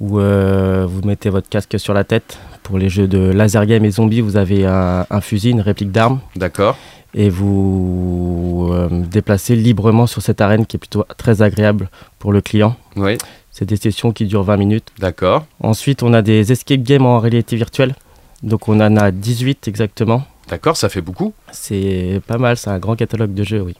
où 0.00 0.18
euh, 0.18 0.86
vous 0.88 1.06
mettez 1.06 1.28
votre 1.28 1.48
casque 1.48 1.78
sur 1.78 1.92
la 1.92 2.02
tête. 2.02 2.38
Pour 2.62 2.78
les 2.78 2.88
jeux 2.88 3.06
de 3.06 3.18
laser 3.18 3.66
game 3.66 3.84
et 3.84 3.90
zombies, 3.90 4.22
vous 4.22 4.38
avez 4.38 4.64
un, 4.64 5.06
un 5.10 5.20
fusil, 5.20 5.50
une 5.50 5.60
réplique 5.60 5.92
d'arme, 5.92 6.20
D'accord. 6.34 6.78
et 7.12 7.28
vous 7.28 8.70
euh, 8.72 8.88
déplacez 8.90 9.54
librement 9.54 10.06
sur 10.06 10.22
cette 10.22 10.40
arène 10.40 10.64
qui 10.64 10.76
est 10.76 10.78
plutôt 10.78 11.04
très 11.18 11.42
agréable 11.42 11.90
pour 12.18 12.32
le 12.32 12.40
client. 12.40 12.74
Oui. 12.96 13.18
C'est 13.50 13.66
des 13.66 13.76
sessions 13.76 14.12
qui 14.12 14.24
durent 14.24 14.44
20 14.44 14.56
minutes. 14.56 14.88
D'accord. 14.98 15.44
Ensuite, 15.60 16.02
on 16.02 16.14
a 16.14 16.22
des 16.22 16.52
escape 16.52 16.80
games 16.80 17.04
en 17.04 17.18
réalité 17.18 17.54
virtuelle. 17.54 17.94
Donc 18.42 18.66
on 18.68 18.80
en 18.80 18.96
a 18.96 19.10
18 19.10 19.68
exactement. 19.68 20.24
D'accord, 20.48 20.76
ça 20.76 20.88
fait 20.88 21.00
beaucoup. 21.00 21.32
C'est 21.52 22.20
pas 22.26 22.38
mal, 22.38 22.56
c'est 22.56 22.70
un 22.70 22.78
grand 22.78 22.96
catalogue 22.96 23.32
de 23.34 23.42
jeux, 23.44 23.62
oui. 23.62 23.74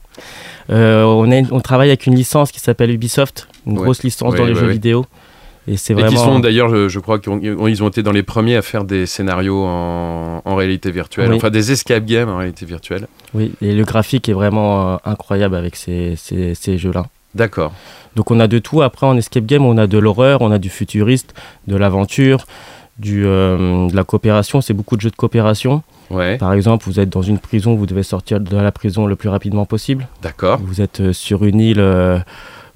Euh, 0.71 1.03
on, 1.51 1.59
travaille 1.59 1.89
avec 1.89 2.07
une 2.07 2.15
licence 2.15 2.51
qui 2.51 2.59
s'appelle 2.59 2.89
Ubisoft, 2.91 3.47
une 3.67 3.77
Ouais. 3.77 3.83
grosse 3.83 4.03
licence 4.03 4.33
Ouais, 4.33 4.39
dans 4.39 4.45
les 4.45 4.55
jeux 4.55 4.67
vidéo. 4.67 5.05
Et 5.67 5.77
c'est 5.77 5.93
Et 5.93 5.95
vraiment. 5.95 6.09
qui 6.11 6.17
sont 6.17 6.39
d'ailleurs, 6.39 6.69
je, 6.69 6.89
je 6.89 6.99
crois 6.99 7.17
qu'ils 7.19 7.83
ont, 7.83 7.87
été 7.87 8.03
dans 8.03 8.11
les 8.11 8.21
premiers 8.23 8.55
à 8.55 8.61
faire 8.61 8.83
des 8.83 9.05
scénarios 9.07 9.63
en, 9.65 10.41
en 10.45 10.55
réalité 10.55 10.91
virtuelle, 10.91 11.29
Oui. 11.31 11.37
enfin 11.37 11.49
des 11.49 11.71
escape 11.71 12.05
games 12.05 12.29
en 12.29 12.37
réalité 12.37 12.65
virtuelle. 12.67 13.07
Oui, 13.33 13.51
et 13.61 13.73
le 13.73 13.83
graphique 13.83 14.29
est 14.29 14.33
vraiment 14.33 14.93
euh, 14.93 14.97
incroyable 15.05 15.55
avec 15.55 15.75
ces, 15.75 16.15
ces- 16.17 16.53
ces 16.55 16.77
jeux-là. 16.77 17.07
D'accord. 17.33 17.73
Donc 18.15 18.29
on 18.31 18.39
a 18.39 18.47
de 18.47 18.59
tout. 18.59 18.81
Après, 18.83 19.05
en 19.07 19.17
escape 19.17 19.45
game, 19.45 19.65
on 19.65 19.77
a 19.77 19.87
de 19.87 19.97
l'horreur, 19.97 20.41
on 20.41 20.51
a 20.51 20.57
du 20.59 20.69
futuriste, 20.69 21.33
de 21.67 21.75
l'aventure, 21.75 22.45
du, 22.99 23.25
euh, 23.25 23.87
de 23.89 23.95
la 23.95 24.03
coopération. 24.03 24.61
C'est 24.61 24.73
beaucoup 24.73 24.95
de 24.95 25.01
jeux 25.01 25.09
de 25.11 25.15
coopération. 25.15 25.81
Ouais. 26.09 26.37
Par 26.37 26.53
exemple, 26.53 26.85
vous 26.85 26.99
êtes 26.99 27.09
dans 27.09 27.21
une 27.21 27.39
prison, 27.39 27.75
vous 27.75 27.85
devez 27.85 28.03
sortir 28.03 28.39
de 28.39 28.57
la 28.57 28.71
prison 28.71 29.05
le 29.07 29.15
plus 29.15 29.29
rapidement 29.29 29.65
possible. 29.65 30.07
D'accord. 30.21 30.59
Vous 30.63 30.81
êtes 30.81 30.99
euh, 31.01 31.13
sur 31.13 31.43
une 31.45 31.59
île, 31.59 31.79
euh, 31.79 32.19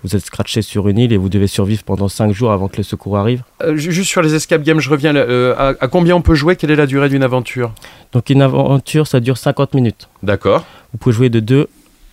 vous 0.03 0.15
êtes 0.15 0.25
scratché 0.25 0.61
sur 0.61 0.87
une 0.87 0.97
île 0.97 1.13
et 1.13 1.17
vous 1.17 1.29
devez 1.29 1.47
survivre 1.47 1.83
pendant 1.83 2.07
5 2.07 2.31
jours 2.31 2.51
avant 2.51 2.67
que 2.69 2.77
le 2.77 2.83
secours 2.83 3.17
arrive. 3.17 3.43
Euh, 3.61 3.75
ju- 3.75 3.91
juste 3.91 4.09
sur 4.09 4.21
les 4.21 4.33
escape 4.33 4.63
games, 4.63 4.79
je 4.79 4.89
reviens. 4.89 5.15
euh, 5.15 5.53
à, 5.57 5.67
à 5.83 5.87
combien 5.87 6.15
on 6.15 6.21
peut 6.21 6.35
jouer? 6.35 6.55
Quelle 6.55 6.71
est 6.71 6.75
la 6.75 6.87
durée 6.87 7.09
d'une 7.09 7.23
aventure? 7.23 7.71
Donc 8.13 8.29
une 8.29 8.41
aventure, 8.41 9.05
ça 9.07 9.19
dure 9.19 9.37
50 9.37 9.73
minutes. 9.75 10.07
D'accord, 10.23 10.65
Vous 10.93 10.97
pouvez 10.97 11.13
jouer 11.15 11.29
de 11.29 11.39
2 11.39 11.67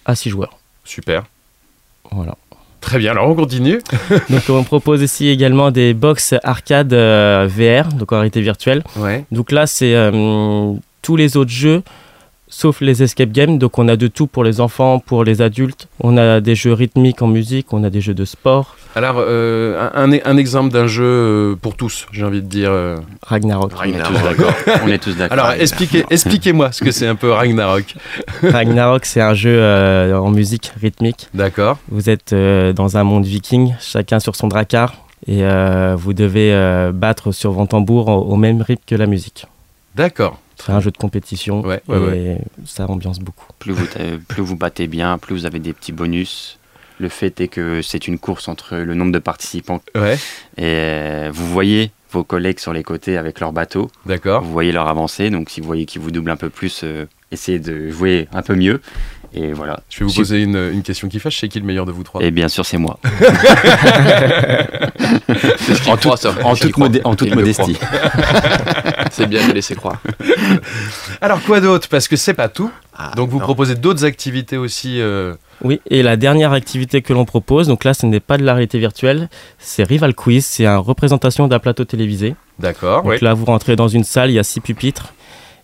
à 0.04 0.14
6 0.14 0.30
joueurs. 0.30 0.58
super. 0.84 1.24
Voilà. 2.12 2.36
Très 2.80 2.98
bien, 2.98 3.10
alors 3.12 3.28
on 3.28 3.34
continue. 3.34 3.80
Donc 4.30 4.42
on 4.48 4.62
propose 4.62 5.02
ici 5.02 5.28
également 5.28 5.72
des 5.72 5.92
box 5.92 6.34
arcade 6.44 6.92
euh, 6.92 7.48
VR, 7.50 7.88
donc 7.92 8.12
en 8.12 8.16
réalité 8.16 8.40
virtuelle. 8.40 8.84
Ouais. 8.96 9.24
Donc 9.32 9.50
là, 9.50 9.66
c'est 9.66 9.92
tous 11.06 11.14
les 11.14 11.36
autres 11.36 11.52
jeux, 11.52 11.82
sauf 12.48 12.80
les 12.80 13.00
escape 13.04 13.30
games. 13.30 13.58
Donc 13.58 13.78
on 13.78 13.86
a 13.86 13.94
de 13.96 14.08
tout 14.08 14.26
pour 14.26 14.42
les 14.42 14.60
enfants, 14.60 14.98
pour 14.98 15.22
les 15.22 15.40
adultes. 15.40 15.86
On 16.00 16.16
a 16.16 16.40
des 16.40 16.56
jeux 16.56 16.72
rythmiques 16.72 17.22
en 17.22 17.28
musique, 17.28 17.72
on 17.72 17.84
a 17.84 17.90
des 17.90 18.00
jeux 18.00 18.12
de 18.22 18.24
sport. 18.24 18.76
Alors, 18.96 19.16
euh, 19.18 19.88
un, 19.94 20.36
exemple 20.36 20.72
d'un 20.72 20.88
jeu 20.88 21.04
euh, 21.04 21.54
pour 21.54 21.76
tous, 21.76 22.06
j'ai 22.10 22.24
envie 22.24 22.42
de 22.42 22.48
dire. 22.48 22.70
euh. 22.72 22.96
Ragnarok. 23.22 23.70
On 23.78 23.84
est 23.84 24.02
tous 24.02 24.22
d'accord. 24.24 24.52
On 24.84 24.88
est 24.88 24.98
tous 24.98 25.16
d'accord. 25.16 25.38
Alors, 25.38 25.52
expliquez, 25.52 26.04
expliquez-moi 26.10 26.72
ce 26.72 26.82
que 26.82 26.90
c'est 26.90 27.06
un 27.06 27.14
peu 27.14 27.30
Ragnarok. 27.30 27.94
Ragnarok, 28.42 29.04
c'est 29.04 29.20
un 29.20 29.34
jeu 29.34 29.54
euh, 29.54 30.18
en 30.18 30.30
musique 30.30 30.72
rythmique. 30.80 31.28
D'accord. 31.34 31.78
Vous 31.88 32.10
êtes 32.10 32.32
euh, 32.32 32.72
dans 32.72 32.96
un 32.96 33.04
monde 33.04 33.26
viking, 33.26 33.74
chacun 33.80 34.18
sur 34.18 34.34
son 34.34 34.48
drakkar. 34.48 34.94
Et 35.28 35.44
euh, 35.44 35.94
vous 35.96 36.14
devez 36.14 36.52
euh, 36.52 36.90
battre 36.92 37.30
sur 37.32 37.52
vos 37.52 37.66
tambours 37.66 38.08
au, 38.08 38.32
au 38.32 38.36
même 38.36 38.60
rythme 38.62 38.82
que 38.86 38.94
la 38.96 39.06
musique. 39.06 39.46
D'accord. 39.94 40.40
C'est 40.56 40.72
un 40.72 40.80
jeu 40.80 40.90
de 40.90 40.96
compétition 40.96 41.60
Ouais, 41.62 41.82
et 41.88 41.92
ouais, 41.92 42.38
ça 42.64 42.86
ambiance 42.86 43.18
beaucoup. 43.20 43.46
Plus 43.58 43.72
vous, 43.72 43.86
euh, 44.00 44.18
plus 44.28 44.42
vous 44.42 44.56
battez 44.56 44.86
bien, 44.86 45.18
plus 45.18 45.34
vous 45.34 45.46
avez 45.46 45.58
des 45.58 45.72
petits 45.72 45.92
bonus. 45.92 46.58
Le 46.98 47.08
fait 47.10 47.40
est 47.42 47.48
que 47.48 47.82
c'est 47.82 48.08
une 48.08 48.18
course 48.18 48.48
entre 48.48 48.76
le 48.76 48.94
nombre 48.94 49.12
de 49.12 49.18
participants 49.18 49.82
Ouais, 49.94 50.14
et 50.56 50.62
euh, 50.64 51.30
vous 51.32 51.46
voyez 51.48 51.90
vos 52.10 52.24
collègues 52.24 52.58
sur 52.58 52.72
les 52.72 52.82
côtés 52.82 53.18
avec 53.18 53.40
leur 53.40 53.52
bateau, 53.52 53.90
d'accord. 54.06 54.42
vous 54.42 54.50
voyez 54.52 54.72
leur 54.72 54.86
avancée, 54.88 55.28
donc 55.28 55.50
si 55.50 55.60
vous 55.60 55.66
voyez 55.66 55.84
qu'ils 55.84 56.00
vous 56.00 56.10
doublent 56.10 56.30
un 56.30 56.36
peu 56.36 56.48
plus, 56.48 56.80
euh, 56.84 57.04
essayez 57.32 57.58
de 57.58 57.90
jouer 57.90 58.28
un 58.32 58.40
peu 58.40 58.54
mieux. 58.54 58.80
Et 59.34 59.52
voilà. 59.52 59.80
Je 59.90 60.00
vais 60.00 60.04
vous 60.06 60.12
poser 60.14 60.42
une, 60.42 60.56
une 60.72 60.82
question 60.82 61.08
qui 61.08 61.18
fâche. 61.20 61.38
C'est 61.40 61.48
qui 61.48 61.58
le 61.60 61.66
meilleur 61.66 61.86
de 61.86 61.92
vous 61.92 62.02
trois? 62.02 62.22
Et 62.22 62.30
bien 62.30 62.48
sûr, 62.48 62.64
c'est 62.64 62.78
moi. 62.78 62.98
Ce 65.58 65.72
En, 65.90 65.96
croit, 65.96 65.96
toute- 65.98 66.16
ça. 66.18 66.30
en 66.44 66.54
C'est 66.54 66.56
ce 66.56 66.60
qu'il 66.60 66.60
toute, 66.60 66.72
croit. 66.72 66.88
modé- 66.88 67.00
en 67.04 67.14
toute 67.14 67.28
Il 67.28 67.30
le 67.34 67.36
modestie. 67.36 67.76
C'est 69.10 69.26
bien 69.26 69.46
de 69.48 69.52
laisser 69.52 69.74
croire. 69.74 70.00
Alors, 71.20 71.40
quoi 71.42 71.60
d'autre? 71.60 71.88
Parce 71.88 72.08
que 72.08 72.16
c'est 72.16 72.34
pas 72.34 72.48
tout. 72.48 72.70
Ah, 72.96 73.12
Donc, 73.16 73.30
vous 73.30 73.38
non. 73.38 73.44
proposez 73.44 73.74
d'autres 73.74 74.04
activités 74.04 74.56
aussi. 74.56 75.00
euh, 75.00 75.34
Oui, 75.62 75.80
et 75.90 76.02
la 76.02 76.16
dernière 76.16 76.52
activité 76.52 77.02
que 77.02 77.12
l'on 77.12 77.24
propose, 77.24 77.66
donc 77.68 77.84
là 77.84 77.94
ce 77.94 78.04
n'est 78.06 78.20
pas 78.20 78.36
de 78.38 78.42
la 78.44 78.52
réalité 78.54 78.78
virtuelle, 78.78 79.28
c'est 79.58 79.84
Rival 79.84 80.14
Quiz, 80.14 80.44
c'est 80.44 80.66
une 80.66 80.76
représentation 80.76 81.46
d'un 81.48 81.58
plateau 81.58 81.84
télévisé. 81.84 82.34
D'accord. 82.58 83.02
Donc 83.04 83.20
là 83.20 83.34
vous 83.34 83.44
rentrez 83.44 83.76
dans 83.76 83.88
une 83.88 84.04
salle, 84.04 84.30
il 84.30 84.34
y 84.34 84.38
a 84.38 84.42
six 84.42 84.60
pupitres, 84.60 85.12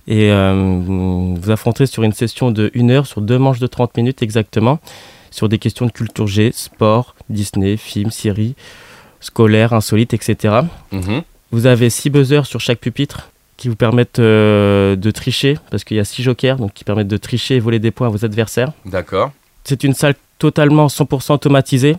et 0.09 0.30
euh, 0.32 0.80
vous 0.85 1.37
vous 1.37 1.50
affronterez 1.50 1.87
sur 1.87 2.02
une 2.02 2.12
session 2.12 2.50
de 2.50 2.71
1 2.75 2.90
heure, 2.90 3.06
sur 3.06 3.21
deux 3.21 3.38
manches 3.38 3.61
de 3.61 3.66
30 3.66 3.97
minutes 3.97 4.23
exactement, 4.23 4.80
sur 5.30 5.49
des 5.49 5.59
questions 5.59 5.87
de 5.87 5.92
culture 5.92 6.26
G, 6.26 6.50
sport, 6.52 7.14
Disney, 7.28 7.76
films, 7.76 8.11
séries, 8.11 8.54
scolaires, 9.21 9.73
insolites, 9.73 10.14
etc. 10.14 10.61
Mhm. 10.90 11.23
Vous 11.52 11.66
avez 11.66 11.90
six 11.90 12.11
buzzers 12.11 12.47
sur 12.47 12.61
chaque 12.61 12.80
pupitre 12.80 13.30
qui 13.56 13.68
vous 13.68 13.76
permettent 13.76 14.18
euh, 14.18 14.97
de 14.97 15.11
tricher, 15.11 15.56
parce 15.71 15.85
qu'il 15.85 15.97
y 15.97 16.00
a 16.00 16.04
six 16.04 16.23
jokers, 16.23 16.56
donc 16.56 16.73
qui 16.73 16.85
permettent 16.85 17.09
de 17.09 17.16
tricher 17.16 17.56
et 17.56 17.61
voler 17.61 17.78
des 17.78 17.90
points 17.90 18.09
à 18.09 18.11
vos 18.11 18.25
adversaires. 18.25 18.73
D'accord. 18.85 19.30
C'est 19.64 19.85
une 19.85 19.94
salle 19.94 20.14
totalement 20.38 20.88
100% 20.88 21.35
automatisée, 21.35 21.97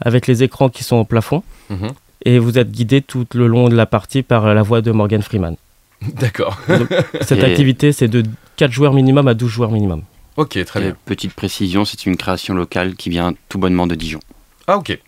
avec 0.00 0.26
les 0.26 0.42
écrans 0.42 0.68
qui 0.68 0.82
sont 0.82 0.96
au 0.96 1.04
plafond. 1.04 1.42
Mhm. 1.70 1.90
Et 2.24 2.38
vous 2.40 2.58
êtes 2.58 2.72
guidé 2.72 3.02
tout 3.02 3.24
le 3.34 3.46
long 3.46 3.68
de 3.68 3.76
la 3.76 3.86
partie 3.86 4.22
par 4.22 4.52
la 4.52 4.62
voix 4.62 4.80
de 4.80 4.90
Morgan 4.90 5.22
Freeman. 5.22 5.54
D'accord. 6.14 6.58
Cette 7.22 7.38
Et- 7.40 7.44
activité, 7.44 7.92
c'est 7.92 8.08
de 8.08 8.22
4 8.56 8.72
joueurs 8.72 8.92
minimum 8.92 9.28
à 9.28 9.34
12 9.34 9.50
joueurs 9.50 9.70
minimum. 9.70 10.02
Ok, 10.36 10.62
très 10.64 10.80
Et 10.80 10.82
bien. 10.84 10.96
petite 11.06 11.32
précision, 11.34 11.84
c'est 11.84 12.04
une 12.06 12.16
création 12.16 12.54
locale 12.54 12.94
qui 12.94 13.08
vient 13.10 13.34
tout 13.48 13.58
bonnement 13.58 13.86
de 13.86 13.94
Dijon. 13.94 14.20
Ah, 14.66 14.76
ok. 14.76 14.98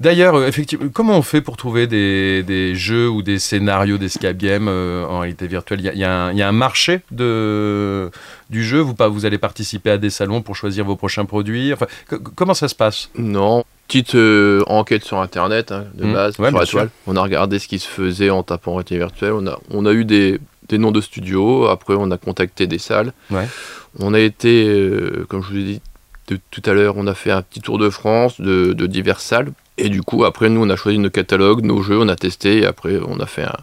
D'ailleurs, 0.00 0.36
euh, 0.36 0.46
effectivement, 0.46 0.86
comment 0.90 1.18
on 1.18 1.22
fait 1.22 1.42
pour 1.42 1.58
trouver 1.58 1.86
des, 1.86 2.42
des 2.42 2.74
jeux 2.74 3.10
ou 3.10 3.20
des 3.20 3.38
scénarios 3.38 3.98
d'escape 3.98 4.38
game 4.38 4.68
euh, 4.68 5.04
en 5.04 5.18
réalité 5.20 5.46
virtuelle? 5.46 5.80
Il 5.80 5.86
y 5.86 5.88
a, 5.90 5.94
y 5.94 6.04
un- 6.04 6.32
il 6.32 6.38
y 6.38 6.42
a 6.42 6.48
un 6.48 6.52
marché 6.52 7.02
de, 7.10 8.10
du 8.48 8.64
jeu? 8.64 8.78
Vous, 8.80 8.94
pas, 8.94 9.08
vous 9.08 9.26
allez 9.26 9.36
participer 9.38 9.90
à 9.90 9.98
des 9.98 10.08
salons 10.08 10.40
pour 10.40 10.56
choisir 10.56 10.86
vos 10.86 10.96
prochains 10.96 11.26
produits? 11.26 11.74
Enfin, 11.74 11.86
co- 12.08 12.18
Comment 12.34 12.54
ça 12.54 12.68
se 12.68 12.74
passe? 12.74 13.10
Non. 13.18 13.64
Petite 13.88 14.14
euh, 14.16 14.62
enquête 14.66 15.04
sur 15.04 15.18
internet 15.20 15.70
hein, 15.72 15.84
de 15.94 16.04
Mmh. 16.06 16.12
base, 16.12 16.38
Ouais, 16.40 16.48
sur 16.50 16.58
la 16.58 16.66
toile. 16.66 16.90
On 17.06 17.16
a 17.16 17.22
regardé 17.22 17.58
ce 17.58 17.68
qui 17.68 17.78
se 17.78 17.86
faisait 17.88 18.30
en 18.30 18.42
tapant 18.42 18.72
réalité 18.72 18.96
virtuelle. 18.98 19.32
On 19.32 19.46
a, 19.46 19.58
on 19.70 19.86
a 19.86 19.92
eu 19.92 20.04
des, 20.04 20.40
des 20.68 20.78
noms 20.78 20.90
de 20.92 21.00
studios. 21.00 21.66
Après, 21.66 21.94
on 21.96 22.10
a 22.10 22.18
contacté 22.18 22.66
des 22.66 22.78
salles. 22.78 23.12
Ouais. 23.30 23.46
On 23.98 24.12
a 24.12 24.18
été, 24.20 24.66
euh, 24.68 25.24
comme 25.28 25.42
je 25.42 25.48
vous 25.50 25.56
ai 25.58 25.62
dit 25.62 25.80
de- 26.28 26.40
tout 26.50 26.62
à 26.66 26.72
l'heure, 26.72 26.94
on 26.96 27.06
a 27.06 27.14
fait 27.14 27.30
un 27.30 27.42
petit 27.42 27.60
tour 27.60 27.78
de 27.78 27.88
France 27.88 28.40
de, 28.40 28.72
de 28.72 28.86
diverses 28.86 29.24
salles. 29.24 29.52
Et 29.78 29.88
du 29.88 30.02
coup, 30.02 30.24
après, 30.24 30.48
nous, 30.48 30.62
on 30.64 30.70
a 30.70 30.76
choisi 30.76 30.98
nos 30.98 31.10
catalogues, 31.10 31.64
nos 31.64 31.82
jeux, 31.82 31.98
on 32.00 32.08
a 32.08 32.16
testé. 32.16 32.58
Et 32.62 32.66
après, 32.66 32.98
on 33.06 33.20
a 33.20 33.26
fait 33.26 33.44
un, 33.44 33.56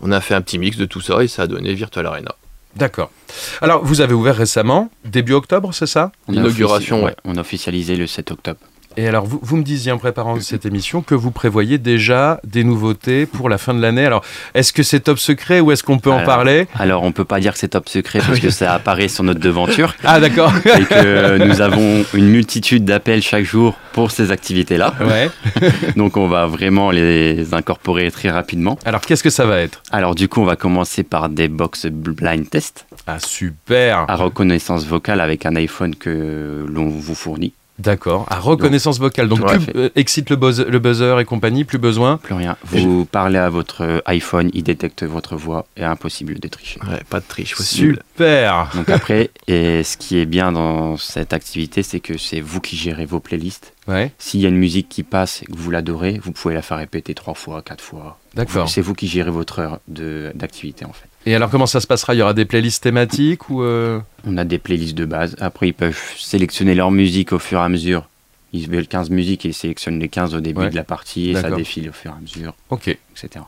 on 0.00 0.12
a 0.12 0.20
fait 0.20 0.34
un 0.34 0.42
petit 0.42 0.58
mix 0.58 0.76
de 0.76 0.84
tout 0.84 1.00
ça 1.00 1.24
et 1.24 1.28
ça 1.28 1.42
a 1.42 1.46
donné 1.48 1.74
Virtual 1.74 2.06
Arena. 2.06 2.34
D'accord. 2.76 3.10
Alors, 3.62 3.82
vous 3.84 4.02
avez 4.02 4.12
ouvert 4.12 4.36
récemment, 4.36 4.90
début 5.06 5.32
octobre, 5.32 5.72
c'est 5.72 5.86
ça? 5.86 6.12
L'inauguration, 6.28 7.04
ouais. 7.04 7.16
On 7.24 7.36
a 7.38 7.40
officialisé 7.40 7.96
le 7.96 8.06
7 8.06 8.30
octobre. 8.30 8.60
Et 8.98 9.06
alors, 9.06 9.26
vous, 9.26 9.38
vous 9.42 9.56
me 9.58 9.62
disiez 9.62 9.92
en 9.92 9.98
préparant 9.98 10.40
cette 10.40 10.64
émission 10.64 11.02
que 11.02 11.14
vous 11.14 11.30
prévoyez 11.30 11.76
déjà 11.76 12.40
des 12.44 12.64
nouveautés 12.64 13.26
pour 13.26 13.50
la 13.50 13.58
fin 13.58 13.74
de 13.74 13.80
l'année. 13.82 14.06
Alors, 14.06 14.24
est-ce 14.54 14.72
que 14.72 14.82
c'est 14.82 15.00
top 15.00 15.18
secret 15.18 15.60
ou 15.60 15.70
est-ce 15.70 15.82
qu'on 15.82 15.98
peut 15.98 16.10
en 16.10 16.24
parler? 16.24 16.66
Alors, 16.78 17.02
on 17.02 17.12
peut 17.12 17.26
pas 17.26 17.38
dire 17.38 17.52
que 17.52 17.58
c'est 17.58 17.68
top 17.68 17.88
secret 17.90 18.20
parce 18.26 18.40
que 18.40 18.48
ça 18.48 18.72
apparaît 18.72 19.08
sur 19.08 19.22
notre 19.22 19.40
devanture 19.40 19.94
Ah, 20.04 20.18
d'accord. 20.18 20.50
et 20.64 20.84
que 20.84 21.44
nous 21.44 21.60
avons 21.60 22.04
une 22.14 22.28
multitude 22.30 22.86
d'appels 22.86 23.20
chaque 23.20 23.44
jour 23.44 23.74
pour 23.92 24.10
ces 24.10 24.30
activités-là. 24.32 24.94
ouais. 25.00 25.30
Donc, 25.96 26.16
on 26.16 26.28
va 26.28 26.46
vraiment 26.46 26.90
les 26.90 27.52
incorporer 27.52 28.10
très 28.10 28.30
rapidement. 28.30 28.78
Alors, 28.86 29.02
qu'est-ce 29.02 29.22
que 29.22 29.30
ça 29.30 29.44
va 29.44 29.58
être? 29.60 29.82
Alors, 29.90 30.14
du 30.14 30.28
coup, 30.28 30.40
on 30.40 30.46
va 30.46 30.56
commencer 30.56 31.02
par 31.02 31.28
des 31.28 31.48
box 31.48 31.84
blind 31.86 32.48
test 32.48 32.86
Ah, 33.06 33.18
super. 33.18 34.06
à 34.08 34.16
reconnaissance 34.16 34.86
vocale 34.86 35.20
avec 35.20 35.44
un 35.44 35.54
iPhone 35.56 35.94
que 35.94 36.64
l'on 36.66 36.88
vous 36.88 37.14
fournit. 37.14 37.52
D'accord. 37.78 38.24
À 38.30 38.38
reconnaissance 38.40 38.98
vocale. 38.98 39.28
Donc, 39.28 39.44
plus, 39.46 39.60
euh, 39.76 39.88
excite 39.96 40.30
le, 40.30 40.36
buzz- 40.36 40.64
le 40.66 40.78
buzzer 40.78 41.18
et 41.20 41.24
compagnie, 41.24 41.64
plus 41.64 41.78
besoin. 41.78 42.16
Plus 42.16 42.34
rien. 42.34 42.56
Vous 42.64 43.04
parlez 43.04 43.38
à 43.38 43.50
votre 43.50 44.02
iPhone, 44.06 44.50
il 44.54 44.62
détecte 44.62 45.02
votre 45.02 45.36
voix 45.36 45.66
et 45.76 45.84
impossible 45.84 46.38
de 46.38 46.48
tricher. 46.48 46.80
Ouais, 46.88 47.02
pas 47.10 47.20
de 47.20 47.26
triche 47.28 47.54
possible. 47.54 48.02
Super. 48.16 48.70
Donc 48.74 48.88
après, 48.88 49.30
et 49.46 49.82
ce 49.82 49.98
qui 49.98 50.18
est 50.18 50.24
bien 50.24 50.50
dans 50.52 50.96
cette 50.96 51.34
activité, 51.34 51.82
c'est 51.82 52.00
que 52.00 52.16
c'est 52.16 52.40
vous 52.40 52.60
qui 52.62 52.74
gérez 52.76 53.04
vos 53.04 53.20
playlists. 53.20 53.74
Ouais. 53.88 54.10
S'il 54.18 54.40
y 54.40 54.46
a 54.46 54.48
une 54.48 54.56
musique 54.56 54.88
qui 54.88 55.02
passe 55.02 55.42
et 55.42 55.46
que 55.46 55.56
vous 55.56 55.70
l'adorez, 55.70 56.18
vous 56.22 56.32
pouvez 56.32 56.54
la 56.54 56.62
faire 56.62 56.78
répéter 56.78 57.14
trois 57.14 57.34
fois, 57.34 57.60
quatre 57.60 57.84
fois. 57.84 58.18
D'accord. 58.34 58.70
C'est 58.70 58.80
vous 58.80 58.94
qui 58.94 59.06
gérez 59.06 59.30
votre 59.30 59.58
heure 59.58 59.80
de- 59.88 60.32
d'activité 60.34 60.86
en 60.86 60.92
fait. 60.94 61.08
Et 61.26 61.34
alors, 61.34 61.50
comment 61.50 61.66
ça 61.66 61.80
se 61.80 61.86
passera? 61.86 62.14
Il 62.14 62.18
y 62.18 62.22
aura 62.22 62.32
des 62.34 62.44
playlists 62.46 62.82
thématiques 62.82 63.50
ou 63.50 63.62
euh, 63.62 64.00
On 64.26 64.38
a 64.38 64.44
des 64.44 64.58
playlists 64.58 64.94
de 64.96 65.04
base. 65.04 65.36
Après, 65.40 65.68
ils 65.68 65.74
peuvent 65.74 66.00
sélectionner 66.16 66.74
leur 66.74 66.90
musique 66.90 67.32
au 67.32 67.38
fur 67.38 67.58
et 67.58 67.62
à 67.64 67.68
mesure. 67.68 68.08
Ils 68.54 68.70
veulent 68.70 68.86
15 68.86 69.10
musiques 69.10 69.44
et 69.44 69.48
ils 69.48 69.54
sélectionnent 69.54 69.98
les 69.98 70.08
15 70.08 70.34
au 70.34 70.40
début 70.40 70.60
Ouais. 70.62 70.70
de 70.70 70.76
la 70.76 70.84
partie 70.84 71.30
et 71.30 71.34
ça 71.34 71.50
défile 71.50 71.90
au 71.90 71.92
fur 71.92 72.12
et 72.12 72.14
à 72.14 72.20
mesure, 72.20 72.54
Ok. 72.70 72.88
etc. 72.88 73.44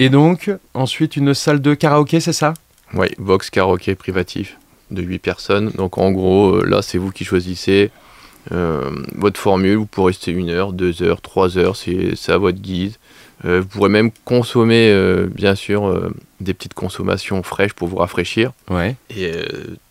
Et 0.00 0.10
donc, 0.10 0.50
ensuite, 0.74 1.16
une 1.16 1.32
salle 1.32 1.62
de 1.62 1.72
karaoké, 1.74 2.20
c'est 2.20 2.32
ça? 2.34 2.52
Oui, 2.94 3.08
box 3.18 3.50
karaoké 3.50 3.94
privatif 3.94 4.56
de 4.90 5.02
8 5.02 5.18
personnes. 5.18 5.70
Donc 5.70 5.98
en 5.98 6.10
gros, 6.10 6.56
euh, 6.56 6.64
là, 6.66 6.82
c'est 6.82 6.98
vous 6.98 7.10
qui 7.10 7.24
choisissez 7.24 7.90
euh, 8.52 8.90
votre 9.14 9.38
formule. 9.38 9.76
Vous 9.76 9.86
pourrez 9.86 10.12
rester 10.12 10.32
une 10.32 10.50
heure, 10.50 10.72
deux 10.72 11.02
heures, 11.02 11.20
trois 11.20 11.58
heures, 11.58 11.76
c'est 11.76 12.14
à 12.28 12.38
votre 12.38 12.58
guise. 12.58 12.98
Euh, 13.44 13.60
vous 13.60 13.68
pourrez 13.68 13.88
même 13.88 14.10
consommer, 14.24 14.90
euh, 14.90 15.26
bien 15.26 15.54
sûr, 15.54 16.10
des 16.40 16.54
petites 16.54 16.74
consommations 16.74 17.42
fraîches 17.42 17.72
pour 17.72 17.88
vous 17.88 17.96
rafraîchir. 17.96 18.52
Ouais. 18.68 18.96
Et 19.14 19.32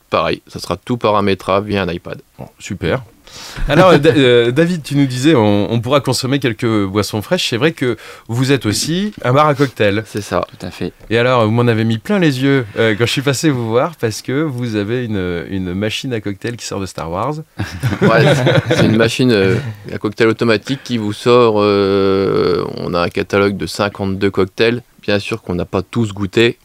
pareil, 0.09 0.41
ça 0.47 0.59
sera 0.59 0.77
tout 0.77 0.97
paramétrable 0.97 1.67
via 1.67 1.83
un 1.83 1.91
iPad. 1.91 2.21
Bon, 2.37 2.47
super. 2.59 3.03
Alors, 3.67 3.89
euh, 3.91 3.97
Da- 3.97 4.51
David, 4.51 4.83
tu 4.83 4.95
nous 4.95 5.05
disais, 5.05 5.35
on, 5.35 5.71
on 5.71 5.79
pourra 5.81 5.99
consommer 6.01 6.39
quelques 6.39 6.85
boissons 6.85 7.21
fraîches. 7.21 7.49
C'est 7.49 7.57
vrai 7.57 7.71
que 7.71 7.97
vous 8.27 8.51
êtes 8.51 8.65
aussi 8.65 9.13
un 9.23 9.33
bar 9.33 9.47
à 9.47 9.55
cocktail. 9.55 10.03
C'est 10.07 10.21
ça. 10.21 10.45
Tout 10.59 10.65
à 10.65 10.71
fait. 10.71 10.91
Et 11.09 11.17
alors, 11.17 11.45
vous 11.45 11.51
m'en 11.51 11.67
avez 11.67 11.83
mis 11.83 11.97
plein 11.97 12.19
les 12.19 12.41
yeux 12.41 12.65
euh, 12.77 12.95
quand 12.97 13.05
je 13.05 13.11
suis 13.11 13.21
passé 13.21 13.49
vous 13.49 13.67
voir 13.67 13.93
parce 13.99 14.21
que 14.21 14.41
vous 14.41 14.75
avez 14.75 15.05
une, 15.05 15.45
une 15.49 15.73
machine 15.73 16.13
à 16.13 16.21
cocktail 16.21 16.55
qui 16.57 16.65
sort 16.65 16.79
de 16.79 16.85
Star 16.85 17.09
Wars. 17.11 17.35
Ouais, 18.01 18.25
c'est- 18.75 18.85
une 18.85 18.95
machine 18.97 19.31
euh, 19.31 19.55
à 19.93 19.97
cocktail 19.97 20.27
automatique 20.27 20.79
qui 20.83 20.97
vous 20.97 21.13
sort. 21.13 21.55
on 21.55 22.93
a 22.93 23.01
un 23.01 23.09
catalogue 23.09 23.57
de 23.57 23.65
52 23.67 24.29
cocktails. 24.31 24.81
Bien 25.01 25.17
sûr 25.19 25.41
qu'on 25.41 25.55
n'a 25.55 25.65
pas 25.65 25.81
tous 25.81 26.13
goûté, 26.13 26.57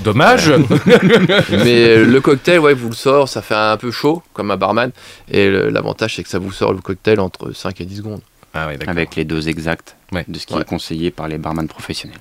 Dommage 0.00 0.50
mais 1.50 1.88
euh, 1.88 2.04
le 2.04 2.20
cocktail, 2.20 2.58
ouais, 2.60 2.74
vous 2.74 2.88
le 2.88 2.94
sort, 2.94 3.28
ça 3.28 3.42
fait 3.42 3.54
un 3.54 3.76
peu 3.76 3.90
chaud, 3.90 4.22
comme 4.32 4.50
un 4.50 4.56
barman. 4.56 4.90
Et 5.30 5.50
l'avantage, 5.50 6.16
c'est 6.16 6.22
que 6.22 6.28
ça 6.28 6.38
vous 6.38 6.50
sort 6.52 6.72
le 6.72 6.80
cocktail 6.80 7.20
entre 7.20 7.52
5 7.52 7.80
et 7.80 7.84
10 7.84 7.96
secondes. 7.98 8.20
Ah 8.54 8.66
ouais, 8.66 8.78
avec 8.88 9.14
les 9.16 9.24
doses 9.24 9.46
exactes 9.48 9.96
Ouais. 10.10 10.24
de 10.26 10.38
ce 10.38 10.46
qui 10.46 10.54
Ouais. 10.54 10.62
est 10.62 10.64
conseillé 10.64 11.10
par 11.10 11.28
les 11.28 11.36
barman 11.36 11.68
professionnels. 11.68 12.18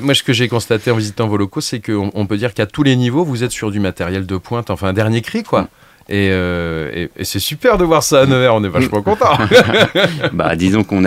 Moi, 0.00 0.14
ce 0.14 0.22
que 0.22 0.32
j'ai 0.32 0.48
constaté 0.48 0.90
en 0.90 0.96
visitant 0.96 1.28
vos 1.28 1.36
locaux, 1.36 1.60
c'est 1.60 1.80
qu'on 1.80 2.10
on 2.14 2.26
peut 2.26 2.38
dire 2.38 2.54
qu'à 2.54 2.64
tous 2.66 2.82
les 2.82 2.96
niveaux, 2.96 3.22
vous 3.24 3.44
êtes 3.44 3.50
sur 3.52 3.70
du 3.70 3.78
matériel 3.78 4.24
de 4.26 4.36
pointe, 4.38 4.70
enfin 4.70 4.88
un 4.88 4.92
dernier 4.94 5.20
cri, 5.20 5.42
quoi. 5.42 5.68
Et, 6.08 6.28
euh, 6.30 6.90
et- 6.94 7.10
et 7.16 7.24
c'est 7.24 7.38
super 7.38 7.78
de 7.78 7.84
voir 7.84 8.02
ça 8.02 8.22
à 8.22 8.26
Nevers, 8.26 8.54
on 8.54 8.64
est 8.64 8.68
vachement 8.68 9.02
content. 9.02 9.36
bah, 10.32 10.56
disons 10.56 10.84
qu'on 10.84 11.04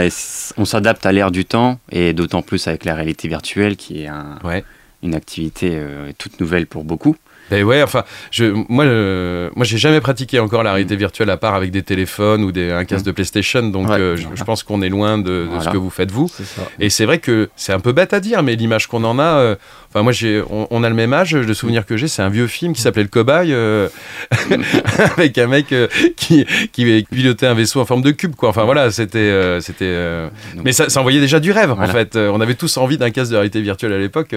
on 0.58 0.66
s'adapte 0.66 1.06
à 1.06 1.12
l'ère 1.12 1.32
du 1.32 1.46
temps 1.46 1.80
et 1.92 2.14
d'autant 2.14 2.42
plus 2.42 2.68
avec 2.68 2.86
la 2.86 2.96
réalité 2.96 3.28
virtuelle 3.28 3.76
qui 3.76 4.04
est 4.04 4.08
un- 4.08 4.40
Ouais. 4.44 4.64
une 5.04 5.16
activité 5.16 5.72
euh, 5.74 6.12
toute 6.18 6.40
nouvelle 6.40 6.68
pour 6.68 6.84
beaucoup. 6.84 7.16
Ben 7.52 7.64
ouais, 7.64 7.84
enfin, 7.84 8.04
je, 8.32 8.46
moi, 8.70 8.86
euh, 8.86 9.50
moi, 9.56 9.66
j'ai 9.66 9.78
jamais 9.78 10.02
pratiqué 10.02 10.40
encore 10.40 10.64
la 10.64 10.72
réalité 10.74 10.96
virtuelle 10.96 11.30
à 11.30 11.38
part 11.38 11.54
avec 11.56 11.72
des 11.72 11.84
téléphones 11.84 12.44
ou 12.44 12.52
des, 12.52 12.72
un 12.72 12.86
casque 12.86 13.06
de 13.06 13.12
PlayStation, 13.12 13.62
donc 13.70 13.88
Ouais. 13.90 14.00
euh, 14.00 14.16
je, 14.16 14.28
je 14.34 14.44
pense 14.44 14.64
qu'on 14.64 14.82
est 14.82 14.90
loin 14.90 15.18
de, 15.18 15.48
de 15.54 15.60
ce 15.64 15.70
que 15.70 15.78
vous 15.78 15.90
faites 15.92 16.12
vous. 16.12 16.30
Et 16.80 16.90
c'est 16.90 17.06
vrai 17.06 17.20
que 17.20 17.50
c'est 17.56 17.74
un 17.74 17.80
peu 17.80 17.92
bête 17.92 18.14
à 18.14 18.20
dire, 18.20 18.42
mais 18.44 18.56
l'image 18.56 18.88
qu'on 18.88 19.04
en 19.04 19.20
a, 19.20 19.24
euh, 19.24 19.56
enfin 19.90 20.02
moi 20.02 20.12
j'ai, 20.12 20.42
on, 20.50 20.68
on 20.72 20.84
a 20.84 20.90
le 20.90 20.96
même 20.96 21.14
âge. 21.14 21.36
Le 21.36 21.54
souvenir 21.54 21.86
que 21.86 21.98
j'ai, 21.98 22.08
c'est 22.08 22.22
un 22.24 22.30
vieux 22.30 22.48
film 22.48 22.74
qui 22.74 22.82
s'appelait 22.82 23.04
Le 23.04 23.10
Cobaye, 23.10 23.54
euh, 23.54 23.90
avec 25.18 25.38
un 25.38 25.48
mec 25.48 25.74
qui, 26.16 26.46
qui 26.72 27.04
pilotait 27.12 27.48
un 27.48 27.54
vaisseau 27.54 27.80
en 27.80 27.86
forme 27.86 28.02
de 28.02 28.12
cube, 28.12 28.36
quoi. 28.36 28.50
Enfin 28.50 28.64
voilà, 28.64 28.92
c'était, 28.92 29.60
c'était. 29.62 29.96
Mais 30.64 30.72
ça, 30.72 30.90
ça 30.90 31.00
envoyait 31.00 31.20
déjà 31.22 31.40
du 31.40 31.52
rêve, 31.52 31.72
en 31.72 31.88
fait. 31.88 32.16
On 32.16 32.42
avait 32.42 32.56
tous 32.56 32.78
envie 32.78 32.98
d'un 32.98 33.12
casque 33.12 33.32
de 33.32 33.36
réalité 33.38 33.62
virtuelle 33.62 33.94
à 33.94 33.98
l'époque, 34.00 34.34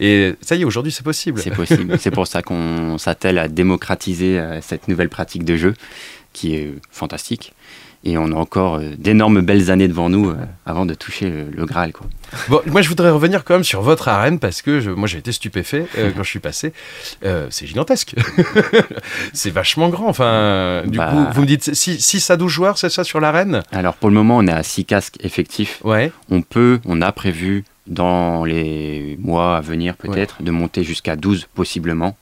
et 0.00 0.34
ça 0.40 0.56
y 0.56 0.62
est, 0.62 0.64
aujourd'hui 0.64 0.92
c'est 0.92 1.04
possible. 1.04 1.40
C'est 1.40 1.50
possible. 1.54 1.96
c'est 1.98 2.10
pour 2.10 2.23
ça 2.26 2.42
qu'on 2.42 2.98
s'attelle 2.98 3.38
à 3.38 3.48
démocratiser 3.48 4.38
euh, 4.38 4.60
cette 4.60 4.88
nouvelle 4.88 5.08
pratique 5.08 5.44
de 5.44 5.56
jeu 5.56 5.74
qui 6.32 6.56
est 6.56 6.66
euh, 6.66 6.80
fantastique. 6.90 7.54
Et 8.06 8.18
on 8.18 8.26
a 8.32 8.34
encore 8.34 8.74
euh, 8.76 8.90
d'énormes 8.98 9.40
belles 9.40 9.70
années 9.70 9.88
devant 9.88 10.10
nous 10.10 10.28
euh, 10.28 10.36
avant 10.66 10.84
de 10.84 10.92
toucher 10.92 11.30
le, 11.30 11.44
le 11.50 11.64
Graal. 11.64 11.92
Quoi. 11.92 12.06
Bon, 12.50 12.60
moi, 12.66 12.82
je 12.82 12.88
voudrais 12.90 13.08
revenir 13.10 13.44
quand 13.44 13.54
même 13.54 13.64
sur 13.64 13.80
votre 13.80 14.08
arène 14.08 14.38
parce 14.38 14.60
que 14.60 14.80
je- 14.80 14.90
moi, 14.90 15.08
j'ai 15.08 15.16
été 15.18 15.32
stupéfait 15.32 15.86
euh, 15.96 16.10
quand 16.14 16.22
je 16.22 16.28
suis 16.28 16.38
passé. 16.38 16.74
Euh, 17.24 17.46
c'est 17.48 17.66
gigantesque. 17.66 18.14
c'est 19.32 19.50
vachement 19.50 19.88
grand. 19.88 20.08
Enfin, 20.08 20.82
du 20.86 20.98
Bah. 20.98 21.10
coup, 21.12 21.24
vous 21.34 21.40
me 21.42 21.46
dites 21.46 21.74
6 21.74 22.30
à 22.30 22.36
12 22.36 22.52
joueurs, 22.52 22.76
c'est 22.78 22.90
ça 22.90 23.04
sur 23.04 23.20
l'arène? 23.20 23.62
Alors 23.72 23.94
pour 23.94 24.10
le 24.10 24.14
moment, 24.14 24.36
on 24.36 24.46
est 24.46 24.52
à 24.52 24.62
6 24.62 24.84
casques 24.84 25.16
effectifs. 25.20 25.80
Ouais. 25.82 26.12
On 26.30 26.42
peut, 26.42 26.80
on 26.84 27.00
a 27.00 27.10
prévu 27.12 27.64
dans 27.86 28.44
les 28.44 29.16
mois 29.20 29.56
à 29.56 29.60
venir 29.60 29.96
peut-être 29.96 30.42
de 30.42 30.50
monter 30.50 30.84
jusqu'à 30.84 31.16
12 31.16 31.46
possiblement. 31.54 32.16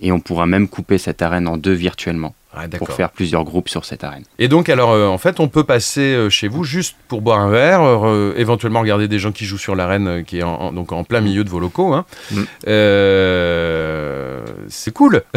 Et 0.00 0.12
on 0.12 0.20
pourra 0.20 0.46
même 0.46 0.66
couper 0.66 0.96
cette 0.96 1.20
arène 1.20 1.46
en 1.46 1.58
deux 1.58 1.74
virtuellement 1.74 2.34
Ouais, 2.56 2.66
pour 2.66 2.90
faire 2.90 3.10
plusieurs 3.10 3.44
groupes 3.44 3.68
sur 3.68 3.84
cette 3.84 4.02
arène. 4.02 4.24
Et 4.40 4.48
donc, 4.48 4.68
alors, 4.68 4.90
euh, 4.90 5.06
en 5.06 5.18
fait, 5.18 5.38
on 5.38 5.46
peut 5.46 5.62
passer 5.62 6.00
euh, 6.14 6.30
chez 6.30 6.48
vous 6.48 6.64
juste 6.64 6.96
pour 7.06 7.22
boire 7.22 7.38
un 7.38 7.48
verre, 7.48 7.80
euh, 7.82 8.34
éventuellement 8.36 8.80
regarder 8.80 9.06
des 9.06 9.20
gens 9.20 9.30
qui 9.30 9.44
jouent 9.44 9.56
sur 9.56 9.76
l'arène 9.76 10.24
qui 10.24 10.38
est 10.38 10.42
en, 10.42 10.54
en- 10.56 10.72
donc 10.72 10.90
en 10.90 11.04
plein 11.04 11.20
milieu 11.20 11.44
de 11.44 11.48
vos 11.48 11.60
locaux. 11.60 11.94
hein. 11.94 12.04
Mm. 12.32 12.42
Euh, 13.20 14.40
c'est 14.68 14.92
cool. 14.92 15.22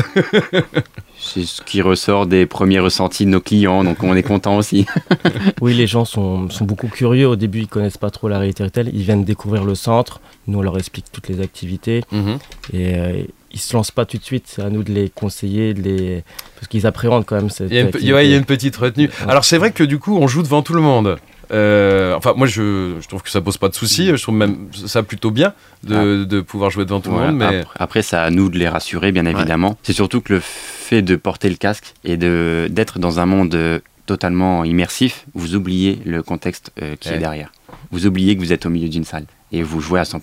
C'est 1.26 1.46
ce 1.46 1.62
qui 1.62 1.82
ressort 1.82 2.26
des 2.26 2.46
premiers 2.46 2.80
ressentis 2.80 3.24
de 3.26 3.30
nos 3.30 3.40
clients, 3.40 3.84
donc 3.86 4.04
on 4.04 4.14
est 4.16 4.24
content 4.24 4.58
aussi. 4.58 4.86
Oui, 5.62 5.74
les 5.74 5.88
gens 5.88 6.04
sont, 6.04 6.50
sont 6.50 6.66
beaucoup 6.66 6.88
curieux. 6.90 7.28
Au 7.28 7.36
début, 7.38 7.60
ils 7.60 7.68
connaissent 7.68 7.98
pas 7.98 8.10
trop 8.10 8.28
la 8.28 8.40
réalité 8.40 8.64
virtuelle. 8.64 8.90
Ils 8.94 9.04
viennent 9.04 9.24
découvrir 9.24 9.64
le 9.64 9.76
centre. 9.76 10.20
Nous, 10.48 10.60
on 10.60 10.62
leur 10.62 10.78
explique 10.78 11.06
toutes 11.12 11.30
les 11.30 11.40
activités. 11.42 12.04
Mhm. 12.12 12.38
Et 12.74 12.96
euh, 12.96 13.24
ils 13.54 13.60
se 13.60 13.74
lancent 13.76 13.92
pas 13.92 14.06
tout 14.06 14.18
de 14.18 14.24
suite. 14.24 14.46
C'est 14.48 14.62
à 14.64 14.70
nous 14.70 14.84
de 14.84 14.92
les 14.92 15.10
conseiller, 15.10 15.74
de 15.74 15.82
les... 15.82 16.24
parce 16.56 16.68
qu'ils 16.68 16.86
appréhendent 16.88 17.26
quand 17.26 17.36
même 17.36 17.50
cette 17.50 17.70
Il 17.70 17.76
y, 17.76 17.78
a 17.78 17.82
une, 17.82 17.88
pe- 17.92 17.98
activité. 17.98 18.14
ouais, 18.14 18.28
il 18.28 18.32
y 18.32 18.34
a 18.34 18.38
une 18.38 18.46
petite 18.46 18.76
retenue. 18.76 19.08
Ouais. 19.08 19.30
Alors 19.32 19.46
c'est 19.46 19.58
vrai 19.58 19.72
que 19.72 19.84
du 19.84 20.00
coup 20.00 20.18
on 20.18 20.28
joue 20.28 20.44
devant 20.44 20.62
tout 20.62 20.74
le 20.74 20.82
monde. 20.82 21.18
Euh, 21.52 22.16
enfin 22.16 22.34
moi 22.36 22.48
je, 22.48 22.96
je 23.00 23.08
trouve 23.08 23.22
que 23.22 23.30
ça 23.30 23.42
pose 23.42 23.58
pas 23.58 23.70
de 23.70 23.76
souci. 23.76 24.08
Je 24.08 24.22
trouve 24.22 24.36
même 24.36 24.70
ça 24.88 25.04
plutôt 25.04 25.30
bien 25.30 25.54
de, 25.84 26.24
de 26.24 26.42
pouvoir 26.42 26.72
jouer 26.72 26.86
devant 26.86 27.00
tout 27.02 27.12
le 27.12 27.18
monde. 27.18 27.36
Mais 27.38 27.64
Après, 27.78 28.02
c'est 28.02 28.16
à 28.16 28.30
nous 28.32 28.50
de 28.50 28.58
les 28.58 28.68
rassurer, 28.68 29.12
bien 29.12 29.26
évidemment. 29.26 29.78
C'est 29.84 29.94
surtout 29.94 30.22
que 30.22 30.34
le 30.34 30.40
fait 30.42 31.02
de 31.02 31.16
porter 31.16 31.50
le 31.50 31.56
casque 31.58 31.94
et 32.04 32.18
de 32.18 32.68
d'être 32.72 32.98
dans 32.98 33.20
un 33.20 33.26
monde 33.26 33.82
totalement 34.06 34.64
immersif, 34.66 35.26
vous 35.34 35.56
oubliez 35.56 36.00
le 36.06 36.24
contexte 36.24 36.72
euh, 36.82 36.96
qui 37.00 37.10
Ouais. 37.10 37.16
est 37.16 37.20
derrière. 37.20 37.52
Vous 37.92 38.06
oubliez 38.08 38.36
que 38.36 38.42
vous 38.42 38.52
êtes 38.52 38.66
au 38.66 38.70
milieu 38.70 38.90
d'une 38.90 39.06
salle 39.06 39.26
et 39.54 39.62
vous 39.64 39.80
jouez 39.80 40.00
à 40.00 40.04
100%. 40.04 40.20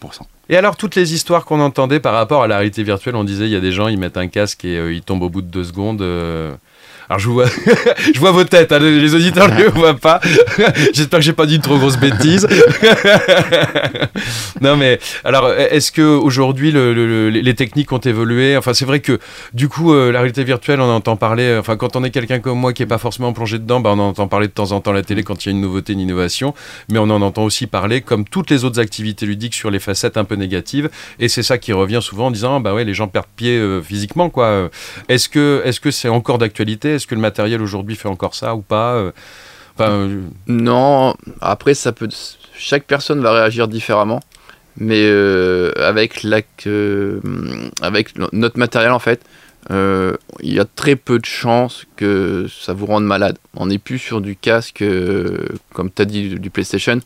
et 0.50 0.56
alors 0.56 0.76
toutes 0.76 0.96
les 0.96 1.14
histoires 1.14 1.44
qu'on 1.46 1.60
entendait 1.60 2.00
par 2.00 2.12
rapport 2.12 2.42
à 2.42 2.48
la 2.48 2.58
réalité 2.58 2.82
virtuelle, 2.82 3.16
on 3.16 3.24
disait 3.24 3.44
il 3.46 3.52
y 3.52 3.56
a 3.56 3.60
des 3.60 3.72
gens 3.72 3.88
ils 3.88 3.98
mettent 3.98 4.18
un 4.18 4.26
casque 4.28 4.64
et 4.66 4.76
euh, 4.76 4.92
ils 4.92 5.02
tombent 5.02 5.22
au 5.22 5.30
bout 5.30 5.40
de 5.42 5.46
deux 5.46 5.64
secondes. 5.64 6.02
euh. 6.02 6.52
Alors 7.10 7.18
je 7.18 7.28
vois, 7.28 7.46
je 8.14 8.20
vois 8.20 8.30
vos 8.30 8.44
têtes, 8.44 8.70
hein, 8.70 8.78
les 8.78 9.14
auditeurs 9.16 9.48
ne 9.52 9.56
les 9.56 9.66
voient 9.68 9.94
pas. 9.96 10.20
J'espère 10.94 11.18
que 11.18 11.24
j'ai 11.24 11.32
pas 11.32 11.44
dit 11.44 11.56
une 11.56 11.60
trop 11.60 11.76
grosse 11.76 11.96
bêtise. 11.98 12.46
non 14.60 14.76
mais 14.76 14.98
alors 15.24 15.50
est-ce 15.52 15.90
que 15.92 16.02
aujourd'hui 16.02 16.70
le- 16.70 16.94
le- 16.94 17.06
le- 17.06 17.30
les 17.30 17.54
techniques 17.54 17.90
ont 17.92 17.98
évolué? 17.98 18.56
Enfin 18.56 18.74
c'est 18.74 18.84
vrai 18.84 19.00
que 19.00 19.18
du 19.54 19.68
coup 19.68 19.92
euh, 19.92 20.12
la 20.12 20.20
réalité 20.20 20.44
virtuelle 20.44 20.80
on 20.80 20.88
entend 20.88 21.16
parler. 21.16 21.42
euh, 21.44 21.58
Enfin 21.60 21.76
quand 21.76 21.96
on 21.96 22.04
est 22.04 22.10
quelqu'un 22.10 22.38
comme 22.38 22.58
moi 22.60 22.72
qui 22.72 22.82
est 22.84 22.86
pas 22.86 22.98
forcément 22.98 23.32
plongé 23.32 23.58
dedans, 23.58 23.80
bah, 23.80 23.90
on 23.92 23.98
en 23.98 24.08
entend 24.10 24.28
parler 24.28 24.46
de 24.46 24.52
temps 24.52 24.70
en 24.72 24.80
temps 24.80 24.92
à 24.92 24.94
la 24.94 25.02
télé 25.02 25.22
quand 25.24 25.44
il 25.44 25.48
y 25.48 25.52
a 25.52 25.52
une 25.52 25.60
nouveauté, 25.60 25.92
une 25.94 26.00
innovation. 26.00 26.54
Mais 26.90 26.98
on 27.00 27.10
en 27.10 27.22
entend 27.22 27.42
aussi 27.44 27.66
parler 27.66 28.02
comme 28.02 28.24
toutes 28.24 28.50
les 28.50 28.64
autres 28.64 28.78
activités 28.80 29.26
ludiques 29.26 29.54
sur 29.54 29.70
les 29.70 29.80
facettes 29.80 30.16
un 30.16 30.24
peu 30.24 30.36
négatives. 30.36 30.88
Et 31.18 31.28
c'est 31.28 31.42
ça 31.42 31.58
qui 31.58 31.72
revient 31.72 32.00
souvent 32.02 32.26
en 32.26 32.30
disant 32.30 32.60
bah 32.60 32.72
ouais 32.74 32.84
les 32.84 32.94
gens 32.94 33.08
perdent 33.08 33.26
pied 33.34 33.56
euh, 33.58 33.82
physiquement 33.82 34.30
quoi. 34.30 34.70
Est-ce 35.08 35.28
que 35.28 35.62
est-ce 35.64 35.80
que 35.80 35.90
c'est 35.90 36.08
encore 36.08 36.38
d'actualité? 36.38 36.99
Est-ce 37.00 37.06
que 37.06 37.14
le 37.14 37.20
matériel 37.22 37.62
aujourd'hui 37.62 37.96
fait 37.96 38.08
encore 38.08 38.34
ça 38.34 38.54
ou 38.54 38.60
pas 38.60 38.92
Euh, 38.96 39.10
euh, 39.80 40.20
Non, 40.46 41.14
après, 41.40 41.72
ça 41.72 41.92
peut. 41.92 42.10
Chaque 42.54 42.84
personne 42.84 43.20
va 43.22 43.32
réagir 43.32 43.68
différemment. 43.68 44.20
Mais 44.76 45.00
euh, 45.02 45.72
avec, 45.78 46.22
la, 46.22 46.42
avec 47.80 48.18
no- 48.18 48.28
notre 48.32 48.58
matériel, 48.58 48.92
en 48.92 48.98
fait, 48.98 49.22
il 49.70 50.52
y 50.54 50.60
a 50.60 50.66
très 50.66 50.94
peu 50.94 51.18
de 51.18 51.24
chances 51.24 51.86
que 51.96 52.46
ça 52.48 52.74
vous 52.74 52.84
rende 52.84 53.04
malade. 53.06 53.38
On 53.56 53.66
n'est 53.66 53.78
plus 53.78 53.98
sur 53.98 54.20
du 54.20 54.36
casque, 54.36 54.84
comme 55.72 55.90
tu 55.90 56.02
as 56.02 56.04
dit, 56.04 56.38
du 56.38 56.50
PlayStation, 56.50 57.00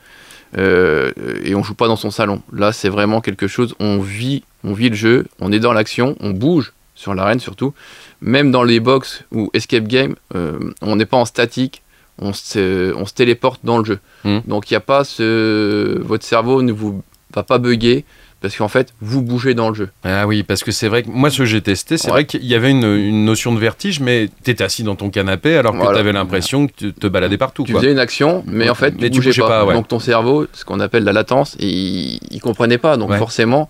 et 0.58 1.54
on 1.54 1.62
joue 1.62 1.74
pas 1.74 1.86
dans 1.86 1.96
son 1.96 2.10
salon. 2.10 2.42
Là, 2.52 2.72
c'est 2.72 2.88
vraiment 2.88 3.20
quelque 3.20 3.46
chose, 3.46 3.74
on 3.78 3.98
vit, 3.98 4.42
on 4.64 4.72
vit 4.72 4.88
le 4.90 4.96
jeu, 4.96 5.26
on 5.40 5.52
est 5.52 5.60
dans 5.60 5.72
l'action, 5.72 6.16
on 6.20 6.30
bouge 6.30 6.72
sur 6.94 7.14
l'arène 7.14 7.40
surtout. 7.40 7.74
Même 8.20 8.50
dans 8.50 8.62
les 8.62 8.80
box 8.80 9.24
ou 9.32 9.50
escape 9.54 9.84
game, 9.86 10.14
euh, 10.34 10.58
on 10.82 10.96
n'est 10.96 11.06
pas 11.06 11.16
en 11.16 11.24
statique, 11.24 11.82
on 12.18 12.32
se, 12.32 12.94
on 12.94 13.06
se 13.06 13.12
téléporte 13.14 13.60
dans 13.64 13.78
le 13.78 13.84
jeu. 13.84 13.98
Mhm. 14.24 14.42
Donc 14.46 14.70
il 14.70 14.74
y 14.74 14.76
a 14.76 14.80
pas 14.80 15.04
ce, 15.04 15.98
votre 16.02 16.24
cerveau 16.24 16.62
ne 16.62 16.72
vous 16.72 17.02
va 17.34 17.42
pas 17.42 17.58
bugger 17.58 18.04
parce 18.40 18.56
qu'en 18.56 18.68
fait 18.68 18.92
vous 19.00 19.22
bougez 19.22 19.54
dans 19.54 19.70
le 19.70 19.74
jeu. 19.74 19.88
ah 20.04 20.26
oui, 20.26 20.42
parce 20.42 20.62
que 20.62 20.70
c'est 20.70 20.86
vrai 20.86 21.02
que 21.02 21.08
moi 21.08 21.30
ce 21.30 21.38
que 21.38 21.44
j'ai 21.46 21.62
testé, 21.62 21.96
c'est 21.96 22.08
Ouais. 22.08 22.12
vrai 22.12 22.24
qu'il 22.26 22.44
y 22.44 22.54
avait 22.54 22.70
une, 22.70 22.84
une 22.84 23.24
notion 23.24 23.52
de 23.54 23.58
vertige, 23.58 24.00
mais 24.00 24.28
t'étais 24.44 24.62
assis 24.62 24.82
dans 24.84 24.94
ton 24.96 25.08
canapé 25.10 25.56
alors 25.56 25.72
que 25.72 25.78
Voilà. 25.78 25.96
t'avais 25.98 26.12
l'impression 26.12 26.66
que 26.66 26.72
tu 26.76 26.92
te 26.92 27.06
baladais 27.06 27.38
partout. 27.38 27.64
Tu 27.64 27.72
quoi. 27.72 27.80
faisais 27.80 27.90
une 27.92 27.98
action, 27.98 28.44
mais 28.46 28.68
en 28.68 28.74
fait 28.74 28.94
Mais 29.00 29.08
tu 29.08 29.12
tu 29.12 29.16
bougeais 29.18 29.30
bougeais 29.30 29.40
pas. 29.42 29.48
pas, 29.48 29.64
ouais. 29.64 29.74
Donc 29.74 29.88
ton 29.88 29.98
cerveau, 29.98 30.46
ce 30.52 30.64
qu'on 30.66 30.78
appelle 30.78 31.04
la 31.04 31.12
latence, 31.14 31.56
il, 31.58 32.20
il 32.30 32.40
comprenait 32.40 32.78
pas. 32.78 32.96
Donc 32.98 33.10
Ouais. 33.10 33.18
forcément, 33.18 33.68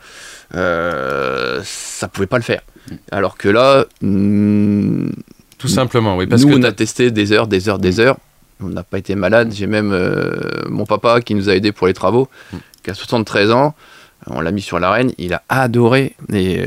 euh, 0.55 1.61
ça 1.65 2.09
pouvait 2.09 2.27
pas 2.27 2.37
le 2.39 2.43
faire. 2.43 2.61
Alors 3.11 3.37
que 3.37 3.49
là, 3.49 3.87
mm, 4.03 5.11
Tout 5.59 5.69
simplement, 5.69 6.17
oui, 6.17 6.27
parce 6.27 6.43
nous 6.43 6.49
que 6.55 6.59
on 6.61 6.63
a 6.63 6.73
testé 6.73 7.11
des 7.11 7.33
heures, 7.33 7.47
des 7.47 7.69
heures, 7.69 7.79
des 7.79 8.01
heures. 8.01 8.17
On 8.61 8.69
n'a 8.69 8.83
pas 8.83 8.99
été 8.99 9.15
malade. 9.15 9.53
J'ai 9.53 9.67
même 9.67 9.93
euh, 9.93 10.33
mon 10.69 10.87
papa 10.87 11.21
qui 11.21 11.35
nous 11.35 11.49
a 11.49 11.55
aidés 11.55 11.73
pour 11.73 11.87
les 11.87 11.95
travaux, 11.95 12.29
Mm. 12.53 12.57
qui 12.83 12.91
a 12.91 12.95
73 12.95 13.51
ans. 13.51 13.75
On 14.27 14.41
l'a 14.41 14.53
mis 14.53 14.63
sur 14.63 14.79
l'arène, 14.79 15.13
il 15.19 15.35
a 15.35 15.43
adoré. 15.51 16.15
Et 16.33 16.61
euh, 16.61 16.67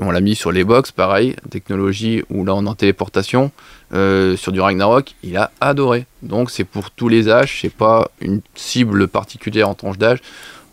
on 0.00 0.10
l'a 0.10 0.20
mis 0.20 0.34
sur 0.34 0.50
les 0.50 0.64
box, 0.64 0.90
pareil, 0.90 1.36
technologie 1.50 2.24
où 2.30 2.44
là 2.44 2.54
on 2.54 2.64
est 2.66 2.68
en 2.68 2.74
téléportation. 2.74 3.52
euh, 3.94 4.36
sur 4.36 4.50
du 4.50 4.60
Ragnarok, 4.60 5.14
il 5.22 5.36
a 5.36 5.52
adoré. 5.60 6.06
Donc 6.22 6.50
c'est 6.50 6.64
pour 6.64 6.90
tous 6.90 7.08
les 7.08 7.28
âges, 7.28 7.58
c'est 7.60 7.72
pas 7.72 8.10
une 8.20 8.40
cible 8.56 9.06
particulière 9.06 9.68
en 9.68 9.74
tranche 9.74 9.98
d'âge. 9.98 10.18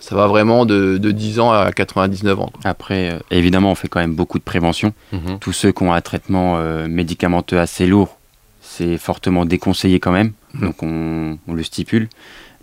Ça 0.05 0.15
va 0.15 0.27
vraiment 0.27 0.65
de, 0.65 0.97
de 0.97 1.11
10 1.11 1.39
ans 1.39 1.51
à 1.53 1.71
99 1.71 2.37
ans. 2.41 2.49
quoi. 2.51 2.59
Après, 2.69 3.11
euh, 3.13 3.19
évidemment, 3.31 3.71
on 3.71 3.75
fait 3.75 3.87
quand 3.87 4.01
même 4.01 4.15
beaucoup 4.15 4.37
de 4.37 4.43
prévention. 4.43 4.91
Mhm. 5.13 5.39
Tous 5.39 5.53
ceux 5.53 5.71
qui 5.71 5.81
ont 5.83 5.93
un 5.93 6.01
traitement 6.01 6.57
euh, 6.57 6.87
médicamenteux 6.89 7.57
assez 7.57 7.85
lourd, 7.85 8.17
c'est 8.61 8.97
fortement 8.97 9.45
déconseillé 9.45 10.01
quand 10.01 10.11
même. 10.11 10.33
Mhm. 10.55 10.61
Donc 10.61 10.83
on, 10.83 11.37
on 11.47 11.53
le 11.53 11.63
stipule. 11.63 12.09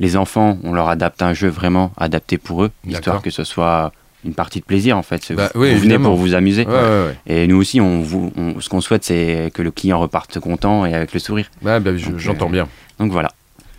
Les 0.00 0.18
enfants, 0.18 0.59
on 0.64 0.74
leur 0.74 0.90
adapte 0.90 1.22
un 1.22 1.33
jeu 1.33 1.48
vraiment 1.48 1.92
adapté 1.96 2.37
pour 2.37 2.62
eux, 2.64 2.70
histoire 2.87 3.22
que 3.22 3.31
ce 3.31 3.44
soit 3.44 3.92
une 4.22 4.35
partie 4.35 4.61
de 4.61 4.64
plaisir 4.66 4.98
en 4.98 5.03
fait. 5.03 5.33
Bah, 5.33 5.50
vous 5.55 5.62
oui, 5.62 5.68
vous 5.68 5.76
venez 5.76 5.94
évidemment. 5.94 6.11
pour 6.11 6.18
vous 6.18 6.35
amuser. 6.35 6.66
Ouais, 6.66 6.72
ouais, 6.74 7.07
ouais. 7.07 7.16
Et 7.26 7.46
nous 7.46 7.57
aussi, 7.57 7.81
on, 7.81 8.03
vous- 8.03 8.33
on- 8.37 8.61
ce 8.61 8.68
qu'on 8.68 8.83
souhaite, 8.83 9.05
c'est 9.05 9.50
que 9.55 9.62
le 9.62 9.70
client 9.70 9.98
reparte 9.98 10.38
content 10.40 10.85
et 10.85 10.92
avec 10.94 11.14
le 11.14 11.20
sourire. 11.20 11.50
Bah, 11.62 11.79
j'entends 11.96 12.48
euh, 12.48 12.53
bien. 12.53 12.68
Donc 12.98 13.12
voilà. 13.12 13.31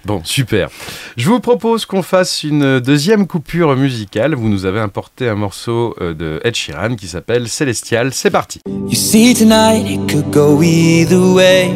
Bon, 0.06 0.22
super. 0.24 0.70
Je 1.18 1.30
vous 1.30 1.40
propose 1.40 1.86
qu'on 1.86 2.04
fasse 2.04 2.44
une 2.44 2.80
deuxième 2.80 3.28
coupure 3.28 3.76
musicale. 3.76 4.36
Vous 4.36 4.50
nous 4.50 4.66
avez 4.66 4.80
importé 4.80 5.30
un 5.30 5.36
morceau 5.36 5.96
euh, 6.02 6.14
de 6.14 6.40
Ed 6.44 6.56
Sheeran 6.56 6.96
qui 6.96 7.08
s'appelle 7.08 7.48
Célestial. 7.48 8.14
C'est 8.14 8.32
parti. 8.32 8.60
You 8.68 8.96
see, 8.96 9.34
tonight 9.34 9.88
it 9.88 10.12
could 10.12 10.32
go 10.32 10.62
either 10.62 11.20
way. 11.20 11.72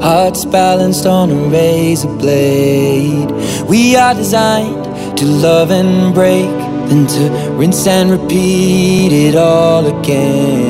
hearts 0.00 0.46
balanced 0.46 1.06
on 1.06 1.30
a 1.30 1.48
razor 1.48 2.08
blade. 2.08 3.30
We 3.68 3.96
are 3.96 4.14
designed 4.14 4.84
to 5.18 5.24
love 5.26 5.70
and 5.70 6.14
break, 6.14 6.50
then 6.88 7.06
to 7.06 7.52
rinse 7.52 7.86
and 7.86 8.10
repeat 8.10 9.12
it 9.12 9.36
all 9.36 9.86
again. 9.86 10.69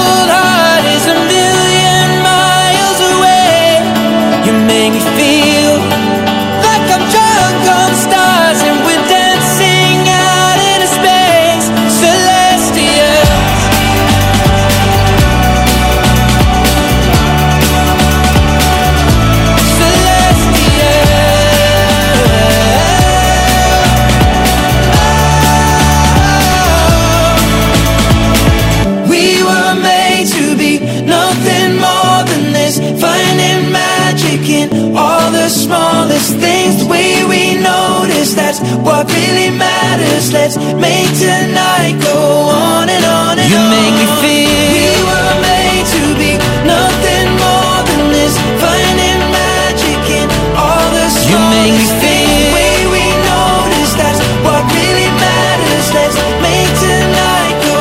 Let's 40.51 40.67
make 40.83 41.07
tonight 41.15 41.95
go 42.03 42.11
on 42.51 42.89
and 42.91 43.05
on 43.07 43.39
and 43.39 43.47
you 43.47 43.55
on. 43.55 43.71
You 43.71 43.71
make 43.71 43.95
me 44.03 44.07
feel 44.19 44.51
we 44.75 44.91
were 45.07 45.35
made 45.39 45.85
to 45.95 46.03
be 46.19 46.31
nothing 46.67 47.27
more 47.39 47.79
than 47.87 48.11
this. 48.11 48.35
Finding 48.59 49.21
magic 49.31 50.03
in 50.11 50.27
all 50.59 50.91
the 50.91 51.07
smallest 51.07 51.31
you 51.31 51.39
make 51.55 51.71
me 51.71 51.87
feel 52.03 52.35
the 52.35 52.51
way 52.51 52.75
we 52.91 53.05
notice, 53.31 53.95
that's 53.95 54.19
what 54.43 54.67
really 54.75 55.07
matters. 55.23 55.87
Let's 55.95 56.19
make 56.43 56.71
tonight 56.83 57.55
go 57.63 57.79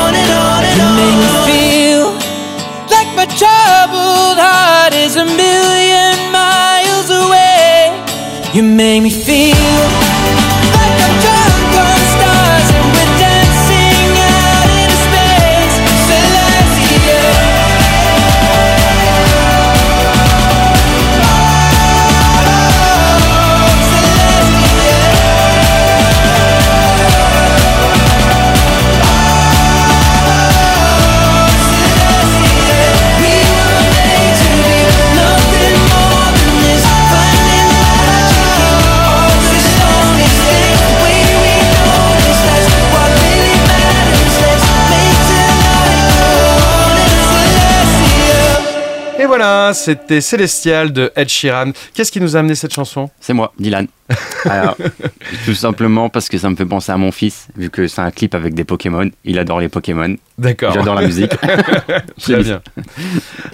on 0.00 0.16
and 0.16 0.32
on 0.40 0.62
and 0.72 0.80
on. 0.80 0.96
You 0.96 0.96
make 0.96 1.20
me 1.20 1.28
feel 1.52 2.04
like 2.96 3.10
my 3.12 3.28
troubled 3.28 4.40
heart 4.40 4.96
is 4.96 5.20
a 5.20 5.26
million 5.28 6.16
miles 6.32 7.12
away. 7.12 7.92
You 8.56 8.62
make 8.64 9.02
me 9.04 9.12
feel 9.12 9.65
c'était 49.74 50.20
Célestial 50.20 50.92
de 50.92 51.12
Ed 51.16 51.28
Sheeran. 51.28 51.72
Qu'est-ce 51.94 52.12
qui 52.12 52.20
nous 52.20 52.36
a 52.36 52.40
amené 52.40 52.54
cette 52.54 52.72
chanson? 52.72 53.10
C'est 53.20 53.32
moi, 53.32 53.52
Dylan. 53.58 53.86
Alors, 54.44 54.76
tout 55.44 55.54
simplement 55.54 56.08
parce 56.08 56.28
que 56.28 56.38
ça 56.38 56.48
me 56.48 56.56
fait 56.56 56.64
penser 56.64 56.92
à 56.92 56.96
mon 56.96 57.10
fils, 57.10 57.48
vu 57.56 57.70
que 57.70 57.88
c'est 57.88 58.00
un 58.00 58.10
clip 58.10 58.34
avec 58.34 58.54
des 58.54 58.64
Pokémon. 58.64 59.10
Il 59.24 59.38
adore 59.38 59.60
les 59.60 59.68
Pokémon. 59.68 60.16
D'accord. 60.38 60.72
J'adore 60.72 60.94
la 60.94 61.06
musique. 61.06 61.32
Très 62.20 62.42
bien. 62.42 62.60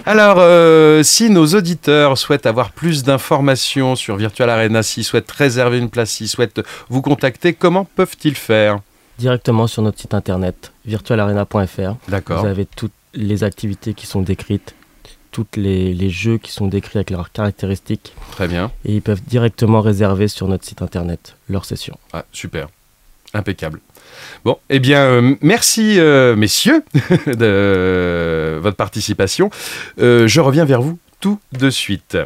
Alors, 0.05 0.37
euh, 0.39 1.01
si 1.03 1.29
nos 1.29 1.47
auditeurs 1.47 2.17
souhaitent 2.17 2.45
avoir 2.45 2.71
plus 2.71 3.03
d'informations 3.03 3.95
sur 3.95 4.15
Virtual 4.15 4.49
Arena, 4.49 4.83
s'ils 4.83 5.03
souhaitent 5.03 5.31
réserver 5.31 5.79
une 5.79 5.89
place, 5.89 6.11
s'ils 6.11 6.27
souhaitent 6.27 6.61
vous 6.89 7.01
contacter, 7.01 7.53
comment 7.53 7.85
peuvent-ils 7.85 8.35
faire? 8.35 8.79
Directement 9.17 9.67
sur 9.67 9.81
notre 9.81 9.99
site 9.99 10.13
internet 10.13 10.71
virtualarena.fr. 10.85 11.95
D'accord. 12.07 12.41
Vous 12.41 12.47
avez 12.47 12.65
toutes 12.65 12.91
les 13.13 13.43
activités 13.43 13.93
qui 13.93 14.07
sont 14.07 14.21
décrites, 14.21 14.75
tous 15.33 15.47
les, 15.57 15.93
les 15.93 16.09
jeux 16.09 16.37
qui 16.37 16.51
sont 16.53 16.67
décrits 16.67 16.99
avec 16.99 17.09
leurs 17.09 17.31
caractéristiques. 17.31 18.13
Très 18.31 18.47
bien. 18.47 18.71
Et 18.85 18.93
ils 18.93 19.01
peuvent 19.01 19.23
directement 19.27 19.81
réserver 19.81 20.29
sur 20.29 20.47
notre 20.47 20.63
site 20.63 20.81
internet 20.81 21.35
leur 21.49 21.65
session. 21.65 21.97
Ah, 22.13 22.23
super. 22.31 22.69
Impeccable. 23.33 23.81
Bon, 24.45 24.57
eh 24.69 24.79
bien, 24.79 24.99
euh, 24.99 25.35
merci, 25.41 25.99
euh, 25.99 26.35
messieurs, 26.35 26.83
de 27.25 27.35
euh, 27.41 28.59
votre 28.61 28.77
participation. 28.77 29.49
Euh, 29.99 30.27
je 30.27 30.39
reviens 30.39 30.65
vers 30.65 30.81
vous 30.81 30.99
tout 31.23 31.39
de 31.53 31.69
suite. 31.69 32.17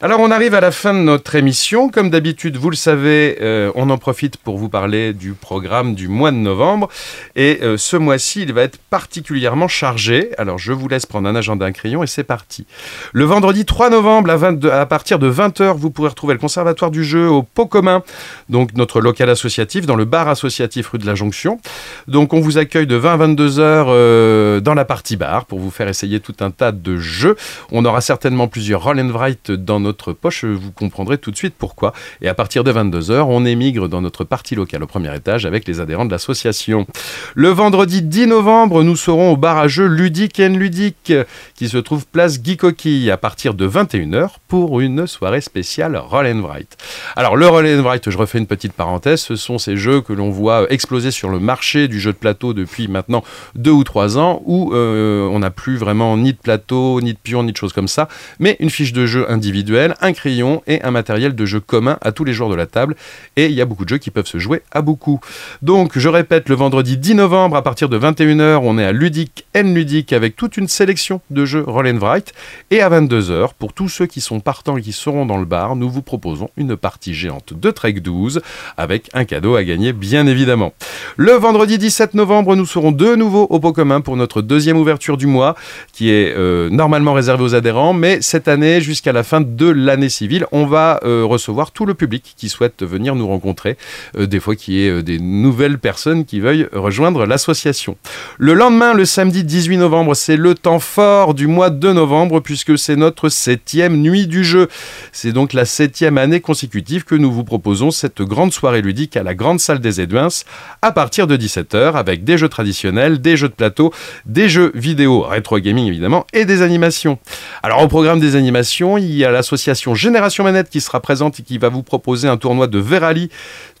Alors, 0.00 0.20
on 0.20 0.30
arrive 0.30 0.54
à 0.54 0.62
la 0.62 0.70
fin 0.70 0.94
de 0.94 1.00
notre 1.00 1.34
émission. 1.34 1.90
Comme 1.90 2.08
d'habitude, 2.08 2.56
vous 2.56 2.70
le 2.70 2.76
savez, 2.76 3.36
euh, 3.42 3.70
on 3.74 3.90
en 3.90 3.98
profite 3.98 4.38
pour 4.38 4.56
vous 4.56 4.70
parler 4.70 5.12
du 5.12 5.34
programme 5.34 5.94
du 5.94 6.08
mois 6.08 6.30
de 6.30 6.38
novembre. 6.38 6.88
Et 7.36 7.58
euh, 7.60 7.76
ce 7.76 7.98
mois-ci, 7.98 8.40
il 8.40 8.54
va 8.54 8.62
être 8.62 8.78
particulièrement 8.88 9.68
chargé. 9.68 10.30
Alors, 10.38 10.56
je 10.56 10.72
vous 10.72 10.88
laisse 10.88 11.04
prendre 11.04 11.28
un 11.28 11.36
agenda, 11.36 11.66
un 11.66 11.72
crayon 11.72 12.02
et 12.02 12.06
c'est 12.06 12.24
parti. 12.24 12.64
Le 13.12 13.26
vendredi 13.26 13.66
3 13.66 13.90
novembre, 13.90 14.30
à, 14.30 14.36
22 14.36 14.70
à 14.70 14.86
partir 14.86 15.18
de 15.18 15.30
20h, 15.30 15.76
vous 15.76 15.90
pourrez 15.90 16.08
retrouver 16.08 16.32
le 16.32 16.40
Conservatoire 16.40 16.90
du 16.90 17.04
jeu 17.04 17.28
au 17.28 17.42
Pot 17.42 17.66
commun, 17.66 18.02
donc 18.48 18.72
notre 18.76 19.02
local 19.02 19.28
associatif, 19.28 19.84
dans 19.84 19.94
le 19.94 20.06
bar 20.06 20.26
associatif 20.26 20.88
rue 20.88 20.98
de 20.98 21.04
la 21.04 21.14
Jonction. 21.14 21.60
Donc, 22.06 22.32
on 22.32 22.40
vous 22.40 22.56
accueille 22.56 22.86
de 22.86 22.96
20 22.96 23.12
à 23.12 23.26
22h 23.26 23.58
euh, 23.60 24.60
dans 24.60 24.72
la 24.72 24.86
partie 24.86 25.16
bar 25.16 25.44
pour 25.44 25.58
vous 25.58 25.70
faire 25.70 25.88
essayer 25.88 26.20
tout 26.20 26.36
un 26.40 26.50
tas 26.50 26.72
de 26.72 26.96
jeux. 26.96 27.36
On 27.72 27.84
aura 27.84 28.00
certainement 28.00 28.37
plusieurs 28.46 28.84
roll 28.84 29.00
write 29.10 29.50
dans 29.50 29.80
notre 29.80 30.12
poche, 30.12 30.44
vous 30.44 30.70
comprendrez 30.70 31.18
tout 31.18 31.30
de 31.30 31.36
suite 31.36 31.54
pourquoi. 31.58 31.92
Et 32.20 32.28
à 32.28 32.34
partir 32.34 32.62
de 32.62 32.72
22h, 32.72 33.22
on 33.22 33.44
émigre 33.44 33.88
dans 33.88 34.00
notre 34.00 34.24
partie 34.24 34.54
locale 34.54 34.84
au 34.84 34.86
premier 34.86 35.14
étage 35.16 35.46
avec 35.46 35.66
les 35.66 35.80
adhérents 35.80 36.04
de 36.04 36.10
l'association. 36.10 36.86
Le 37.34 37.48
vendredi 37.48 38.02
10 38.02 38.28
novembre, 38.28 38.82
nous 38.82 38.96
serons 38.96 39.32
au 39.32 39.36
bar 39.36 39.58
à 39.58 39.66
jeux 39.66 39.86
Ludique 39.86 40.38
and 40.40 40.54
Ludique 40.56 41.12
qui 41.54 41.68
se 41.68 41.78
trouve 41.78 42.06
place 42.06 42.40
Guy 42.40 42.56
Coquille 42.56 43.10
à 43.10 43.16
partir 43.16 43.54
de 43.54 43.68
21h 43.68 44.28
pour 44.46 44.80
une 44.80 45.06
soirée 45.06 45.40
spéciale 45.40 45.96
roll 45.96 46.26
write. 46.40 46.76
Alors 47.16 47.36
le 47.36 47.46
roll 47.46 47.66
write, 47.80 48.10
je 48.10 48.18
refais 48.18 48.38
une 48.38 48.46
petite 48.46 48.72
parenthèse, 48.72 49.20
ce 49.20 49.36
sont 49.36 49.58
ces 49.58 49.76
jeux 49.76 50.00
que 50.00 50.12
l'on 50.12 50.30
voit 50.30 50.70
exploser 50.70 51.10
sur 51.10 51.30
le 51.30 51.40
marché 51.40 51.88
du 51.88 51.98
jeu 51.98 52.12
de 52.12 52.18
plateau 52.18 52.52
depuis 52.52 52.88
maintenant 52.88 53.24
deux 53.54 53.70
ou 53.70 53.84
trois 53.84 54.18
ans 54.18 54.42
où 54.44 54.74
euh, 54.74 55.26
on 55.28 55.38
n'a 55.38 55.50
plus 55.50 55.76
vraiment 55.76 56.16
ni 56.16 56.32
de 56.32 56.38
plateau, 56.38 57.00
ni 57.00 57.14
de 57.14 57.18
pion, 57.18 57.42
ni 57.42 57.52
de 57.52 57.56
choses 57.56 57.72
comme 57.72 57.88
ça, 57.88 58.08
mais 58.38 58.56
une 58.60 58.70
fiche 58.70 58.92
de 58.92 59.06
jeu 59.06 59.30
individuelle, 59.30 59.94
un 60.00 60.12
crayon 60.12 60.62
et 60.66 60.82
un 60.82 60.90
matériel 60.90 61.34
de 61.34 61.46
jeu 61.46 61.60
commun 61.60 61.98
à 62.00 62.12
tous 62.12 62.24
les 62.24 62.32
joueurs 62.32 62.50
de 62.50 62.54
la 62.54 62.66
table. 62.66 62.96
Et 63.36 63.46
il 63.46 63.52
y 63.52 63.60
a 63.60 63.64
beaucoup 63.64 63.84
de 63.84 63.90
jeux 63.90 63.98
qui 63.98 64.10
peuvent 64.10 64.26
se 64.26 64.38
jouer 64.38 64.62
à 64.72 64.82
beaucoup. 64.82 65.20
Donc 65.62 65.98
je 65.98 66.08
répète, 66.08 66.48
le 66.48 66.54
vendredi 66.54 66.96
10 66.96 67.14
novembre 67.14 67.56
à 67.56 67.62
partir 67.62 67.88
de 67.88 67.98
21h, 67.98 68.60
on 68.62 68.78
est 68.78 68.84
à 68.84 68.92
Ludique 68.92 69.46
N 69.54 69.74
Ludique 69.74 70.12
avec 70.12 70.36
toute 70.36 70.56
une 70.56 70.68
sélection 70.68 71.20
de 71.30 71.44
jeux 71.44 71.64
Roll 71.66 71.88
and 71.88 71.98
Write. 71.98 72.32
Et 72.70 72.80
à 72.80 72.90
22h, 72.90 73.50
pour 73.58 73.72
tous 73.72 73.88
ceux 73.88 74.06
qui 74.06 74.20
sont 74.20 74.40
partants 74.40 74.76
et 74.76 74.82
qui 74.82 74.92
seront 74.92 75.26
dans 75.26 75.38
le 75.38 75.44
bar, 75.44 75.76
nous 75.76 75.90
vous 75.90 76.02
proposons 76.02 76.50
une 76.56 76.76
partie 76.76 77.14
géante 77.14 77.52
de 77.54 77.70
Trek 77.70 77.94
12 77.94 78.40
avec 78.76 79.10
un 79.14 79.24
cadeau 79.24 79.56
à 79.56 79.64
gagner 79.64 79.92
bien 79.92 80.26
évidemment. 80.26 80.72
Le 81.16 81.32
vendredi 81.32 81.78
17 81.78 82.14
novembre, 82.14 82.56
nous 82.56 82.66
serons 82.66 82.92
de 82.92 83.14
nouveau 83.14 83.46
au 83.50 83.58
pot 83.58 83.72
commun 83.72 84.00
pour 84.00 84.16
notre 84.16 84.42
deuxième 84.42 84.76
ouverture 84.76 85.16
du 85.16 85.26
mois 85.26 85.54
qui 85.92 86.10
est 86.10 86.34
euh, 86.36 86.70
normalement 86.70 87.12
réservée 87.12 87.44
aux 87.44 87.54
adhérents, 87.54 87.92
mais 87.92 88.17
cette 88.20 88.48
année, 88.48 88.80
jusqu'à 88.80 89.12
la 89.12 89.22
fin 89.22 89.40
de 89.40 89.66
l'année 89.66 90.08
civile, 90.08 90.46
on 90.52 90.66
va 90.66 91.00
euh, 91.04 91.24
recevoir 91.24 91.70
tout 91.70 91.86
le 91.86 91.94
public 91.94 92.34
qui 92.36 92.48
souhaite 92.48 92.82
venir 92.82 93.14
nous 93.14 93.26
rencontrer, 93.26 93.76
euh, 94.16 94.26
des 94.26 94.40
fois 94.40 94.56
qui 94.56 94.80
est 94.80 95.02
des 95.02 95.18
nouvelles 95.18 95.78
personnes 95.78 96.24
qui 96.24 96.40
veuillent 96.40 96.68
rejoindre 96.72 97.26
l'association. 97.26 97.96
Le 98.38 98.54
lendemain, 98.54 98.94
le 98.94 99.04
samedi 99.04 99.44
18 99.44 99.78
novembre, 99.78 100.14
c'est 100.14 100.36
le 100.36 100.54
temps 100.54 100.78
fort 100.80 101.34
du 101.34 101.46
mois 101.46 101.70
de 101.70 101.92
novembre 101.92 102.40
puisque 102.40 102.78
c'est 102.78 102.96
notre 102.96 103.28
septième 103.28 103.96
nuit 103.96 104.26
du 104.26 104.44
jeu. 104.44 104.68
C'est 105.12 105.32
donc 105.32 105.52
la 105.52 105.64
septième 105.64 106.18
année 106.18 106.40
consécutive 106.40 107.04
que 107.04 107.14
nous 107.14 107.30
vous 107.30 107.44
proposons 107.44 107.90
cette 107.90 108.22
grande 108.22 108.52
soirée 108.52 108.82
ludique 108.82 109.16
à 109.16 109.22
la 109.22 109.34
grande 109.34 109.60
salle 109.60 109.80
des 109.80 110.00
Edwins 110.00 110.44
à 110.82 110.92
partir 110.92 111.26
de 111.26 111.36
17h 111.36 111.94
avec 111.94 112.24
des 112.24 112.38
jeux 112.38 112.48
traditionnels, 112.48 113.20
des 113.20 113.36
jeux 113.36 113.48
de 113.48 113.54
plateau, 113.54 113.92
des 114.26 114.48
jeux 114.48 114.72
vidéo 114.74 115.22
rétro 115.22 115.58
gaming 115.58 115.86
évidemment 115.86 116.26
et 116.32 116.44
des 116.44 116.62
animations. 116.62 117.18
Alors 117.62 117.82
au 117.82 117.88
programme 117.88 118.07
des 118.16 118.36
animations, 118.36 118.96
il 118.96 119.14
y 119.14 119.24
a 119.24 119.30
l'association 119.30 119.94
Génération 119.94 120.44
Manette 120.44 120.70
qui 120.70 120.80
sera 120.80 121.00
présente 121.00 121.40
et 121.40 121.42
qui 121.42 121.58
va 121.58 121.68
vous 121.68 121.82
proposer 121.82 122.28
un 122.28 122.36
tournoi 122.36 122.66
de 122.66 122.78
Verali 122.78 123.30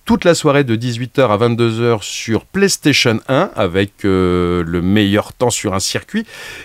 toute 0.08 0.24
la 0.24 0.34
soirée 0.34 0.64
de 0.64 0.74
18h 0.74 1.20
à 1.20 1.36
22h 1.36 1.98
sur 2.00 2.46
PlayStation 2.46 3.20
1 3.28 3.50
avec 3.54 4.06
euh, 4.06 4.64
le 4.66 4.80
meilleur 4.80 5.34
temps 5.34 5.50
sur 5.50 5.74
un 5.74 5.80
circuit 5.80 6.24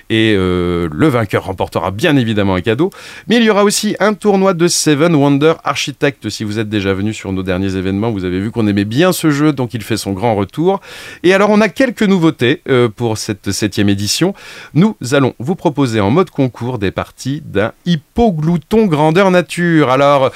et 0.10 0.34
euh, 0.38 0.88
le 0.90 1.08
vainqueur 1.10 1.44
remportera 1.44 1.92
bien 1.92 2.16
évidemment 2.16 2.56
un 2.56 2.62
cadeau. 2.62 2.90
Mais 3.28 3.36
il 3.36 3.44
y 3.44 3.50
aura 3.50 3.66
aussi 3.66 3.98
un 4.00 4.14
tournoi 4.14 4.54
de 4.54 4.70
Seven 4.70 5.14
Wonder 5.14 5.56
Architect. 5.66 6.30
Si 6.30 6.46
vous 6.46 6.58
êtes 6.58 6.70
déjà 6.70 6.94
venu 6.94 7.14
sur 7.14 7.34
nos 7.34 7.44
derniers 7.44 7.76
événements, 7.76 8.12
vous 8.12 8.24
avez 8.24 8.40
vu 8.40 8.50
qu'on 8.50 8.66
aimait 8.66 8.86
bien 8.86 9.12
ce 9.12 9.30
jeu, 9.30 9.52
donc 9.52 9.74
il 9.74 9.84
fait 9.84 9.98
son 9.98 10.14
grand 10.14 10.36
retour. 10.36 10.80
Et 11.24 11.34
alors 11.34 11.50
on 11.50 11.60
a 11.60 11.68
quelques 11.68 12.04
nouveautés 12.04 12.62
euh, 12.70 12.88
pour 12.88 13.18
cette 13.18 13.52
septième 13.52 13.90
édition. 13.90 14.34
Nous 14.74 14.96
allons 15.12 15.34
vous 15.40 15.56
proposer 15.56 16.00
en 16.00 16.12
mode 16.12 16.30
concours 16.30 16.80
des 16.80 16.92
parties 16.92 17.44
d'un 17.44 17.74
hypoglouton 17.86 18.86
grandeur 18.86 19.32
nature. 19.32 19.90
Alors 19.90 20.32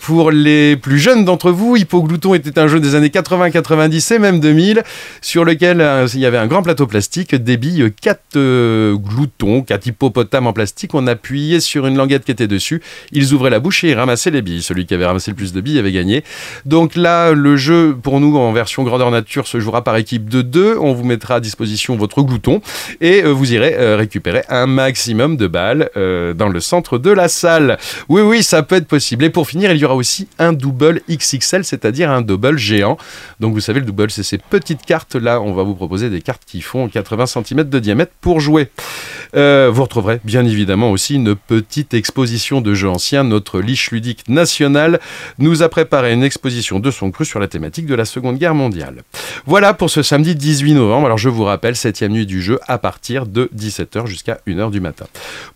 pour 0.00 0.30
les 0.30 0.76
plus 0.78 0.98
jeunes 0.98 1.26
d'entre 1.26 1.50
vous, 1.50 1.76
hypoglouton 1.76 2.13
Glouton 2.14 2.34
était 2.34 2.60
un 2.60 2.68
jeu 2.68 2.78
des 2.78 2.94
années 2.94 3.08
80-90 3.08 4.14
et 4.14 4.18
même 4.20 4.38
2000 4.38 4.84
sur 5.20 5.44
lequel 5.44 5.80
euh, 5.80 6.06
il 6.14 6.20
y 6.20 6.26
avait 6.26 6.38
un 6.38 6.46
grand 6.46 6.62
plateau 6.62 6.86
plastique, 6.86 7.34
des 7.34 7.56
billes, 7.56 7.92
quatre 8.00 8.36
euh, 8.36 8.94
gloutons, 8.94 9.62
quatre 9.62 9.88
hippopotames 9.88 10.46
en 10.46 10.52
plastique. 10.52 10.94
On 10.94 11.08
appuyait 11.08 11.58
sur 11.58 11.88
une 11.88 11.96
languette 11.96 12.24
qui 12.24 12.30
était 12.30 12.46
dessus. 12.46 12.80
Ils 13.10 13.32
ouvraient 13.32 13.50
la 13.50 13.58
bouche 13.58 13.82
et 13.82 13.90
ils 13.90 13.94
ramassaient 13.94 14.30
les 14.30 14.42
billes. 14.42 14.62
Celui 14.62 14.86
qui 14.86 14.94
avait 14.94 15.06
ramassé 15.06 15.32
le 15.32 15.36
plus 15.36 15.52
de 15.52 15.60
billes 15.60 15.76
avait 15.80 15.90
gagné. 15.90 16.22
Donc 16.66 16.94
là, 16.94 17.32
le 17.32 17.56
jeu 17.56 17.96
pour 18.00 18.20
nous 18.20 18.36
en 18.36 18.52
version 18.52 18.84
grandeur 18.84 19.10
nature 19.10 19.48
se 19.48 19.58
jouera 19.58 19.82
par 19.82 19.96
équipe 19.96 20.30
de 20.30 20.42
deux. 20.42 20.76
On 20.78 20.92
vous 20.92 21.04
mettra 21.04 21.36
à 21.36 21.40
disposition 21.40 21.96
votre 21.96 22.22
glouton 22.22 22.60
et 23.00 23.24
euh, 23.24 23.30
vous 23.30 23.52
irez 23.52 23.96
récupérer 23.96 24.44
un 24.48 24.66
maximum 24.68 25.36
de 25.36 25.48
balles 25.48 25.90
dans 25.96 26.48
le 26.48 26.60
centre 26.60 26.98
de 26.98 27.10
la 27.10 27.26
salle. 27.26 27.76
Oui, 28.08 28.22
oui, 28.22 28.44
ça 28.44 28.62
peut 28.62 28.76
être 28.76 28.86
possible. 28.86 29.24
Et 29.24 29.30
pour 29.30 29.48
finir, 29.48 29.72
il 29.72 29.78
y 29.78 29.84
aura 29.84 29.96
aussi 29.96 30.28
un 30.38 30.52
double 30.52 31.00
XXL, 31.10 31.64
c'est-à-dire 31.64 32.03
un 32.10 32.22
double 32.22 32.58
géant. 32.58 32.96
Donc 33.40 33.54
vous 33.54 33.60
savez, 33.60 33.80
le 33.80 33.86
double, 33.86 34.10
c'est 34.10 34.22
ces 34.22 34.38
petites 34.38 34.84
cartes. 34.84 35.14
Là, 35.14 35.40
on 35.40 35.52
va 35.52 35.62
vous 35.62 35.74
proposer 35.74 36.10
des 36.10 36.20
cartes 36.20 36.42
qui 36.46 36.60
font 36.60 36.88
80 36.88 37.26
cm 37.26 37.64
de 37.64 37.78
diamètre 37.78 38.12
pour 38.20 38.40
jouer. 38.40 38.70
Euh, 39.36 39.70
vous 39.72 39.82
retrouverez 39.82 40.20
bien 40.24 40.44
évidemment 40.44 40.90
aussi 40.90 41.14
une 41.16 41.34
petite 41.34 41.94
exposition 41.94 42.60
de 42.60 42.74
jeux 42.74 42.88
anciens. 42.88 43.24
Notre 43.24 43.60
Liche 43.60 43.90
ludique 43.90 44.28
national 44.28 45.00
nous 45.38 45.62
a 45.62 45.68
préparé 45.68 46.12
une 46.12 46.22
exposition 46.22 46.80
de 46.80 46.90
son 46.90 47.10
cru 47.10 47.24
sur 47.24 47.40
la 47.40 47.48
thématique 47.48 47.86
de 47.86 47.94
la 47.94 48.04
Seconde 48.04 48.38
Guerre 48.38 48.54
mondiale. 48.54 49.02
Voilà 49.46 49.74
pour 49.74 49.90
ce 49.90 50.02
samedi 50.02 50.34
18 50.34 50.74
novembre. 50.74 51.06
Alors 51.06 51.18
je 51.18 51.28
vous 51.28 51.44
rappelle, 51.44 51.76
septième 51.76 52.12
nuit 52.12 52.26
du 52.26 52.42
jeu 52.42 52.58
à 52.66 52.78
partir 52.78 53.26
de 53.26 53.50
17h 53.56 54.06
jusqu'à 54.06 54.38
1h 54.46 54.70
du 54.70 54.80
matin. 54.80 55.06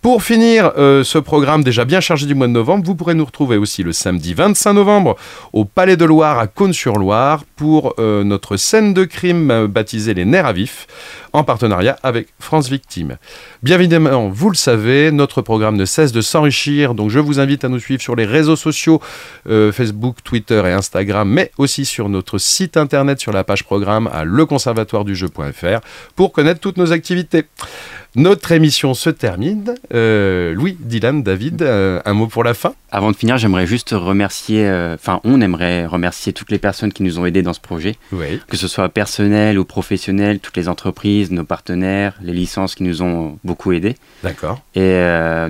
Pour 0.03 0.23
finir 0.23 0.73
euh, 0.77 1.05
ce 1.05 1.19
programme 1.19 1.63
déjà 1.63 1.85
bien 1.85 2.01
chargé 2.01 2.27
du 2.27 2.35
mois 2.35 2.47
de 2.47 2.53
novembre, 2.53 2.85
vous 2.85 2.95
pourrez 2.95 3.15
nous 3.15 3.25
retrouver 3.25 3.57
aussi 3.57 3.83
le 3.83 3.93
samedi 3.93 4.35
25 4.35 4.73
novembre 4.73 5.17
au 5.53 5.65
Palais 5.65 5.97
de 5.97 6.05
Loire 6.05 6.28
à 6.37 6.49
Cône-sur-Loire 6.49 7.45
pour 7.57 7.95
euh, 7.99 8.25
notre 8.25 8.57
scène 8.57 8.93
de 8.93 9.05
crime 9.05 9.51
euh, 9.51 9.69
baptisée 9.69 10.15
Les 10.15 10.25
Nerfs 10.25 10.47
à 10.47 10.53
Vif 10.53 10.87
en 11.33 11.45
partenariat 11.45 11.97
avec 12.03 12.29
France 12.39 12.69
Victime. 12.69 13.19
Bien 13.63 13.77
évidemment, 13.77 14.29
vous 14.29 14.51
le 14.51 14.57
savez, 14.57 15.13
notre 15.13 15.43
programme 15.43 15.77
ne 15.77 15.85
cesse 15.85 16.13
de 16.13 16.21
s'enrichir, 16.21 16.95
donc 16.95 17.11
je 17.11 17.19
vous 17.19 17.39
invite 17.39 17.65
à 17.65 17.69
nous 17.69 17.79
suivre 17.79 18.03
sur 18.03 18.17
les 18.17 18.25
réseaux 18.25 18.57
sociaux, 18.57 19.01
euh, 19.49 19.71
Facebook, 19.71 20.17
Twitter 20.25 20.61
et 20.67 20.73
Instagram, 20.73 21.29
mais 21.31 21.53
aussi 21.57 21.85
sur 21.85 22.09
notre 22.09 22.39
site 22.39 22.77
internet 22.77 23.21
sur 23.21 23.33
la 23.33 23.45
page 23.45 23.65
programme 23.65 24.09
à 24.13 24.25
leconservatoiredujeu.fr 24.25 25.81
pour 26.17 26.33
connaître 26.33 26.61
toutes 26.61 26.77
nos 26.77 26.93
activités. 26.93 27.45
Notre 28.15 28.53
émission 28.53 28.95
se 28.95 29.11
termine. 29.11 29.75
Euh, 29.95 30.55
Louis, 30.55 30.77
Dylan, 30.81 31.23
David, 31.23 31.63
euh, 31.63 32.01
un 32.07 32.15
mot 32.15 32.27
pour 32.27 32.43
la 32.43 32.55
fin 32.55 32.73
Avant 32.91 33.11
de 33.13 33.17
finir, 33.17 33.37
j'aimerais 33.37 33.67
juste 33.67 33.91
remercier, 33.91 34.67
euh, 34.67 34.95
enfin, 34.95 35.21
on 35.25 35.41
aimerait 35.43 35.85
remercier 35.87 36.33
toutes 36.33 36.51
les 36.51 36.59
personnes 36.59 36.93
qui 36.93 37.03
nous 37.03 37.19
ont 37.19 37.27
aidés 37.27 37.43
dans 37.43 37.53
ce 37.53 37.61
projet, 37.61 37.97
Oui. 38.13 38.41
que 38.49 38.57
ce 38.57 38.67
soit 38.67 38.89
personnel 38.89 39.59
ou 39.59 39.65
professionnel, 39.65 40.41
toutes 40.41 40.57
les 40.57 40.69
entreprises, 40.69 41.31
nos 41.31 41.45
partenaires, 41.45 42.15
les 42.23 42.33
licences 42.33 42.75
qui 42.75 42.83
nous 42.83 43.03
ont 43.03 43.39
beaucoup 43.45 43.73
aidés, 43.73 43.95
D'accord. 44.23 44.63
et 44.75 44.99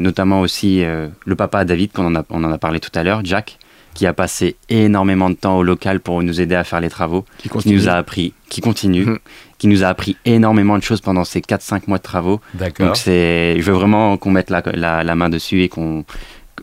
notamment 0.00 0.40
aussi 0.40 0.82
le 0.82 1.36
papa 1.36 1.64
David, 1.64 1.92
qu'on 1.92 2.06
en 2.06 2.16
a, 2.16 2.24
on 2.28 2.42
en 2.44 2.50
a 2.52 2.58
parlé 2.58 2.80
tout 2.80 2.90
à 2.94 3.02
l'heure, 3.04 3.20
Jack, 3.24 3.58
qui 3.98 4.06
a 4.06 4.12
passé 4.12 4.54
énormément 4.68 5.28
de 5.28 5.34
temps 5.34 5.56
au 5.58 5.64
local 5.64 5.98
pour 5.98 6.22
nous 6.22 6.40
aider 6.40 6.54
à 6.54 6.62
faire 6.62 6.80
les 6.80 6.88
travaux, 6.88 7.24
Qui 7.38 7.48
qui 7.48 7.72
nous 7.72 7.88
a 7.88 7.94
appris, 7.94 8.32
qui 8.48 8.60
continue, 8.60 9.04
Mhm. 9.06 9.18
qui 9.58 9.66
nous 9.66 9.82
a 9.82 9.88
appris 9.88 10.16
énormément 10.24 10.78
de 10.78 10.84
choses 10.84 11.00
pendant 11.00 11.24
ces 11.24 11.40
4-5 11.40 11.88
mois 11.88 11.98
de 11.98 12.04
travaux. 12.04 12.40
D'accord. 12.54 12.86
Donc 12.86 12.96
c'est, 12.96 13.56
je 13.58 13.62
veux 13.68 13.72
vraiment 13.76 14.16
qu'on 14.16 14.30
mette 14.30 14.50
la, 14.50 14.62
la, 14.72 15.02
la 15.02 15.14
main 15.16 15.28
dessus 15.28 15.64
et 15.64 15.68
qu'on 15.68 16.04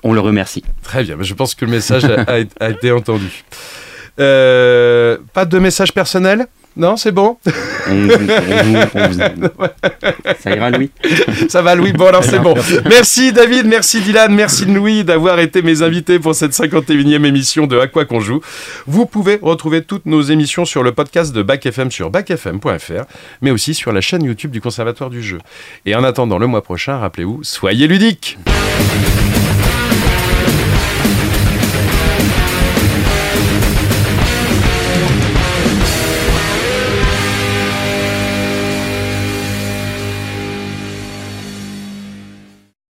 on 0.04 0.14
le 0.14 0.22
remercie. 0.22 0.64
Très 0.82 1.04
bien, 1.04 1.18
je 1.20 1.34
pense 1.34 1.56
que 1.56 1.66
le 1.66 1.72
message 1.72 2.06
a 2.06 2.70
été 2.70 2.94
entendu. 2.94 3.44
Euh, 4.18 5.18
pas 5.34 5.44
de 5.44 5.60
message 5.60 5.94
personnel? 5.94 6.48
Non, 6.78 6.98
c'est 6.98 7.12
bon. 7.12 7.38
Ça 10.40 10.56
ira, 10.56 10.70
Louis 10.72 10.92
Ça 11.50 11.62
va 11.62 11.76
Louis 11.76 11.94
Bon 11.94 12.08
alors 12.08 12.24
c'est 12.24 12.40
bon. 12.40 12.56
Merci 12.90 13.32
David, 13.32 13.66
merci 13.68 14.02
Dylan, 14.02 14.34
merci 14.34 14.66
Louis 14.66 15.04
d'avoir 15.04 15.40
été 15.40 15.62
mes 15.62 15.82
invités 15.84 16.20
pour 16.20 16.34
cette 16.36 16.52
51e 16.52 17.24
émission 17.26 17.68
de 17.68 17.78
À 17.78 17.88
quoi 17.88 18.06
qu'on 18.06 18.20
joue. 18.20 18.42
Vous 18.88 19.06
pouvez 19.06 19.40
retrouver 19.42 19.84
toutes 19.84 20.06
nos 20.06 20.22
émissions 20.22 20.66
sur 20.66 20.84
le 20.84 20.92
podcast 20.92 21.34
de 21.34 21.44
Bac 21.44 21.66
FM 21.66 21.92
sur 21.92 22.10
bacfm.fr, 22.10 23.06
mais 23.42 23.52
aussi 23.52 23.74
sur 23.74 23.92
la 23.94 24.02
chaîne 24.02 24.24
YouTube 24.24 24.52
du 24.52 24.62
Conservatoire 24.62 25.10
du 25.10 25.22
jeu. 25.22 25.40
Et 25.86 25.96
en 25.96 26.04
attendant 26.04 26.38
le 26.40 26.48
mois 26.48 26.64
prochain, 26.64 26.98
rappelez-vous, 26.98 27.44
soyez 27.44 27.88
ludiques 27.88 28.38